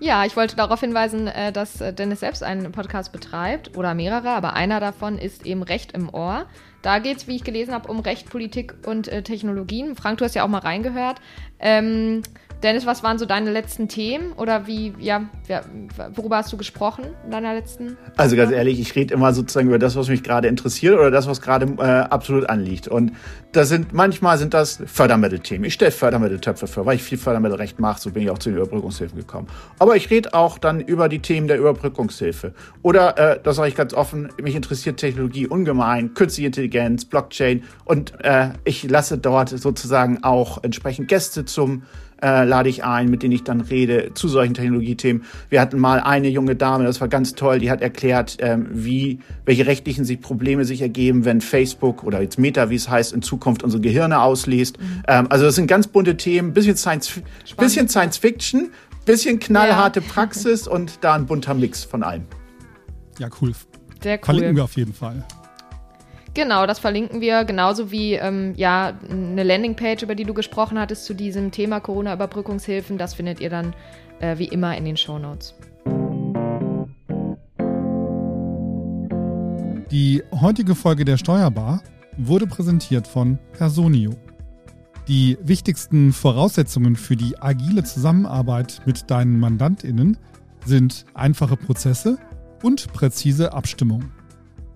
Ja, 0.00 0.24
ich 0.24 0.36
wollte 0.36 0.56
darauf 0.56 0.80
hinweisen, 0.80 1.28
äh, 1.28 1.52
dass 1.52 1.80
äh, 1.80 1.92
Dennis 1.92 2.20
selbst 2.20 2.42
einen 2.42 2.72
Podcast 2.72 3.12
betreibt 3.12 3.76
oder 3.76 3.94
mehrere, 3.94 4.30
aber 4.30 4.54
einer 4.54 4.80
davon 4.80 5.18
ist 5.18 5.46
eben 5.46 5.62
Recht 5.62 5.92
im 5.92 6.12
Ohr. 6.12 6.46
Da 6.82 6.98
geht 6.98 7.18
es, 7.18 7.26
wie 7.26 7.36
ich 7.36 7.44
gelesen 7.44 7.72
habe, 7.72 7.88
um 7.88 8.00
Recht, 8.00 8.28
Politik 8.28 8.74
und 8.86 9.08
äh, 9.08 9.22
Technologien. 9.22 9.96
Frank, 9.96 10.18
du 10.18 10.24
hast 10.24 10.34
ja 10.34 10.44
auch 10.44 10.48
mal 10.48 10.58
reingehört. 10.58 11.20
Ähm, 11.58 12.22
Dennis, 12.62 12.86
was 12.86 13.02
waren 13.02 13.18
so 13.18 13.26
deine 13.26 13.50
letzten 13.50 13.88
Themen 13.88 14.32
oder 14.32 14.66
wie, 14.66 14.94
ja, 14.98 15.22
worüber 16.14 16.36
hast 16.38 16.52
du 16.52 16.56
gesprochen 16.56 17.04
in 17.24 17.30
deiner 17.30 17.54
letzten? 17.54 17.96
Also 18.16 18.36
ganz 18.36 18.52
ehrlich, 18.52 18.80
ich 18.80 18.94
rede 18.94 19.14
immer 19.14 19.34
sozusagen 19.34 19.68
über 19.68 19.78
das, 19.78 19.96
was 19.96 20.08
mich 20.08 20.22
gerade 20.22 20.48
interessiert 20.48 20.94
oder 20.98 21.10
das, 21.10 21.26
was 21.26 21.40
gerade 21.40 21.66
äh, 21.78 21.82
absolut 21.82 22.48
anliegt. 22.48 22.88
Und 22.88 23.12
das 23.52 23.68
sind, 23.68 23.92
manchmal 23.92 24.38
sind 24.38 24.54
das 24.54 24.82
Fördermittelthemen. 24.86 25.64
Ich 25.64 25.74
stelle 25.74 25.90
Fördermitteltöpfe 25.90 26.66
vor, 26.66 26.86
weil 26.86 26.96
ich 26.96 27.02
viel 27.02 27.18
Fördermittelrecht 27.18 27.78
mache, 27.78 28.00
so 28.00 28.10
bin 28.10 28.22
ich 28.22 28.30
auch 28.30 28.38
zu 28.38 28.50
den 28.50 28.56
Überbrückungshilfen 28.56 29.18
gekommen. 29.18 29.48
Aber 29.78 29.96
ich 29.96 30.10
rede 30.10 30.34
auch 30.34 30.58
dann 30.58 30.80
über 30.80 31.08
die 31.08 31.20
Themen 31.20 31.48
der 31.48 31.58
Überbrückungshilfe. 31.58 32.54
Oder, 32.82 33.18
äh, 33.18 33.40
das 33.42 33.56
sage 33.56 33.68
ich 33.68 33.76
ganz 33.76 33.94
offen, 33.94 34.30
mich 34.40 34.54
interessiert 34.54 34.96
Technologie 34.96 35.46
ungemein, 35.46 36.14
künstliche 36.14 36.46
Intelligenz, 36.46 37.04
Blockchain 37.04 37.62
und 37.84 38.14
äh, 38.24 38.50
ich 38.64 38.88
lasse 38.88 39.18
dort 39.18 39.50
sozusagen 39.50 40.22
auch 40.22 40.62
entsprechend 40.62 41.08
Gäste 41.08 41.44
zum 41.44 41.82
äh, 42.22 42.44
lade 42.44 42.68
ich 42.68 42.84
ein, 42.84 43.10
mit 43.10 43.22
denen 43.22 43.32
ich 43.32 43.44
dann 43.44 43.60
rede 43.60 44.12
zu 44.14 44.28
solchen 44.28 44.54
Technologiethemen. 44.54 45.24
Wir 45.50 45.60
hatten 45.60 45.78
mal 45.78 46.00
eine 46.00 46.28
junge 46.28 46.56
Dame, 46.56 46.84
das 46.84 47.00
war 47.00 47.08
ganz 47.08 47.34
toll, 47.34 47.58
die 47.58 47.70
hat 47.70 47.82
erklärt, 47.82 48.38
ähm, 48.40 48.66
wie, 48.72 49.18
welche 49.44 49.66
rechtlichen 49.66 50.04
sich 50.04 50.20
Probleme 50.20 50.64
sich 50.64 50.82
ergeben, 50.82 51.24
wenn 51.24 51.40
Facebook 51.40 52.04
oder 52.04 52.20
jetzt 52.20 52.38
Meta, 52.38 52.70
wie 52.70 52.76
es 52.76 52.88
heißt, 52.88 53.12
in 53.12 53.22
Zukunft 53.22 53.62
unsere 53.62 53.80
Gehirne 53.80 54.20
ausliest. 54.20 54.80
Mhm. 54.80 55.02
Ähm, 55.08 55.26
also 55.30 55.44
das 55.44 55.54
sind 55.54 55.66
ganz 55.66 55.86
bunte 55.86 56.16
Themen, 56.16 56.52
bisschen 56.52 56.76
Science, 56.76 57.20
bisschen 57.56 57.88
Science 57.88 58.16
Fiction, 58.18 58.70
bisschen 59.04 59.38
knallharte 59.38 60.00
ja. 60.00 60.06
Praxis 60.12 60.66
und 60.66 60.98
da 61.02 61.14
ein 61.14 61.26
bunter 61.26 61.54
Mix 61.54 61.84
von 61.84 62.02
allem. 62.02 62.22
Ja, 63.18 63.28
cool. 63.40 63.52
Sehr 64.02 64.16
cool. 64.16 64.24
Verlinken 64.24 64.56
wir 64.56 64.64
auf 64.64 64.76
jeden 64.76 64.92
Fall. 64.92 65.24
Genau, 66.34 66.66
das 66.66 66.80
verlinken 66.80 67.20
wir, 67.20 67.44
genauso 67.44 67.92
wie 67.92 68.14
ähm, 68.14 68.54
ja, 68.56 68.92
eine 69.08 69.44
Landingpage, 69.44 70.02
über 70.02 70.16
die 70.16 70.24
du 70.24 70.34
gesprochen 70.34 70.80
hattest, 70.80 71.04
zu 71.04 71.14
diesem 71.14 71.52
Thema 71.52 71.78
Corona-Überbrückungshilfen. 71.78 72.98
Das 72.98 73.14
findet 73.14 73.40
ihr 73.40 73.50
dann 73.50 73.72
äh, 74.18 74.36
wie 74.38 74.48
immer 74.48 74.76
in 74.76 74.84
den 74.84 74.96
Show 74.96 75.18
Notes. 75.18 75.54
Die 79.92 80.24
heutige 80.40 80.74
Folge 80.74 81.04
der 81.04 81.18
Steuerbar 81.18 81.82
wurde 82.16 82.48
präsentiert 82.48 83.06
von 83.06 83.38
Personio. 83.52 84.10
Die 85.06 85.38
wichtigsten 85.40 86.12
Voraussetzungen 86.12 86.96
für 86.96 87.14
die 87.14 87.40
agile 87.40 87.84
Zusammenarbeit 87.84 88.82
mit 88.86 89.08
deinen 89.08 89.38
MandantInnen 89.38 90.16
sind 90.64 91.04
einfache 91.14 91.56
Prozesse 91.56 92.18
und 92.62 92.92
präzise 92.92 93.52
Abstimmung. 93.52 94.10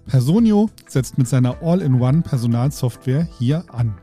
Personio 0.08 0.68
setzt 0.88 1.16
mit 1.18 1.28
seiner 1.28 1.62
All-in-One 1.62 2.22
Personalsoftware 2.22 3.28
hier 3.38 3.62
an. 3.68 3.94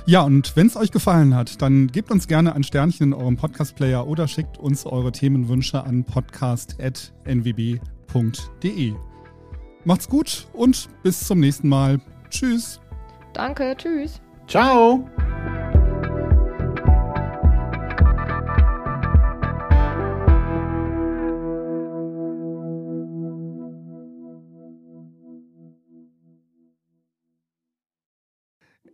Ja, 0.05 0.23
und 0.23 0.57
wenn 0.57 0.67
es 0.67 0.77
euch 0.77 0.91
gefallen 0.91 1.35
hat, 1.35 1.63
dann 1.63 1.87
gebt 1.87 2.11
uns 2.11 2.27
gerne 2.27 2.55
ein 2.55 2.65
Sternchen 2.65 3.09
in 3.09 3.15
eurem 3.15 3.37
Podcast-Player 3.37 4.07
oder 4.07 4.27
schickt 4.27 4.59
uns 4.59 4.85
eure 4.85 5.13
Themenwünsche 5.13 5.85
an 5.85 6.05
podcast.nwb.de. 6.05 8.95
Macht's 9.85 10.09
gut 10.09 10.49
und 10.53 10.89
bis 11.03 11.27
zum 11.27 11.41
nächsten 11.41 11.69
Mal. 11.69 12.01
Tschüss. 12.31 12.81
Danke, 13.33 13.75
tschüss. 13.77 14.21
Ciao. 14.49 15.09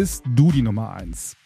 bist 0.00 0.22
du 0.36 0.52
die 0.52 0.62
Nummer 0.62 0.92
1. 0.92 1.36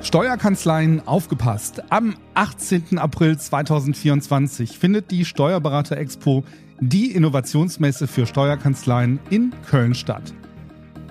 Steuerkanzleien 0.00 1.06
aufgepasst. 1.06 1.82
Am 1.92 2.16
18. 2.32 2.96
April 2.96 3.36
2024 3.36 4.78
findet 4.78 5.10
die 5.10 5.26
Steuerberater 5.26 5.98
Expo, 5.98 6.42
die 6.80 7.12
Innovationsmesse 7.12 8.06
für 8.06 8.24
Steuerkanzleien 8.24 9.20
in 9.28 9.52
Köln 9.68 9.94
statt. 9.94 10.32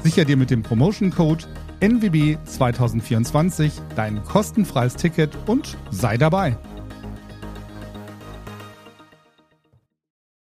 Sicher 0.03 0.25
dir 0.25 0.37
mit 0.37 0.51
dem 0.51 0.63
Promotion 0.63 1.11
Code 1.11 1.45
NWB 1.81 2.39
2024 2.45 3.73
dein 3.97 4.23
kostenfreies 4.25 4.95
Ticket 4.95 5.37
und 5.47 5.77
sei 5.91 6.17
dabei. 6.17 6.57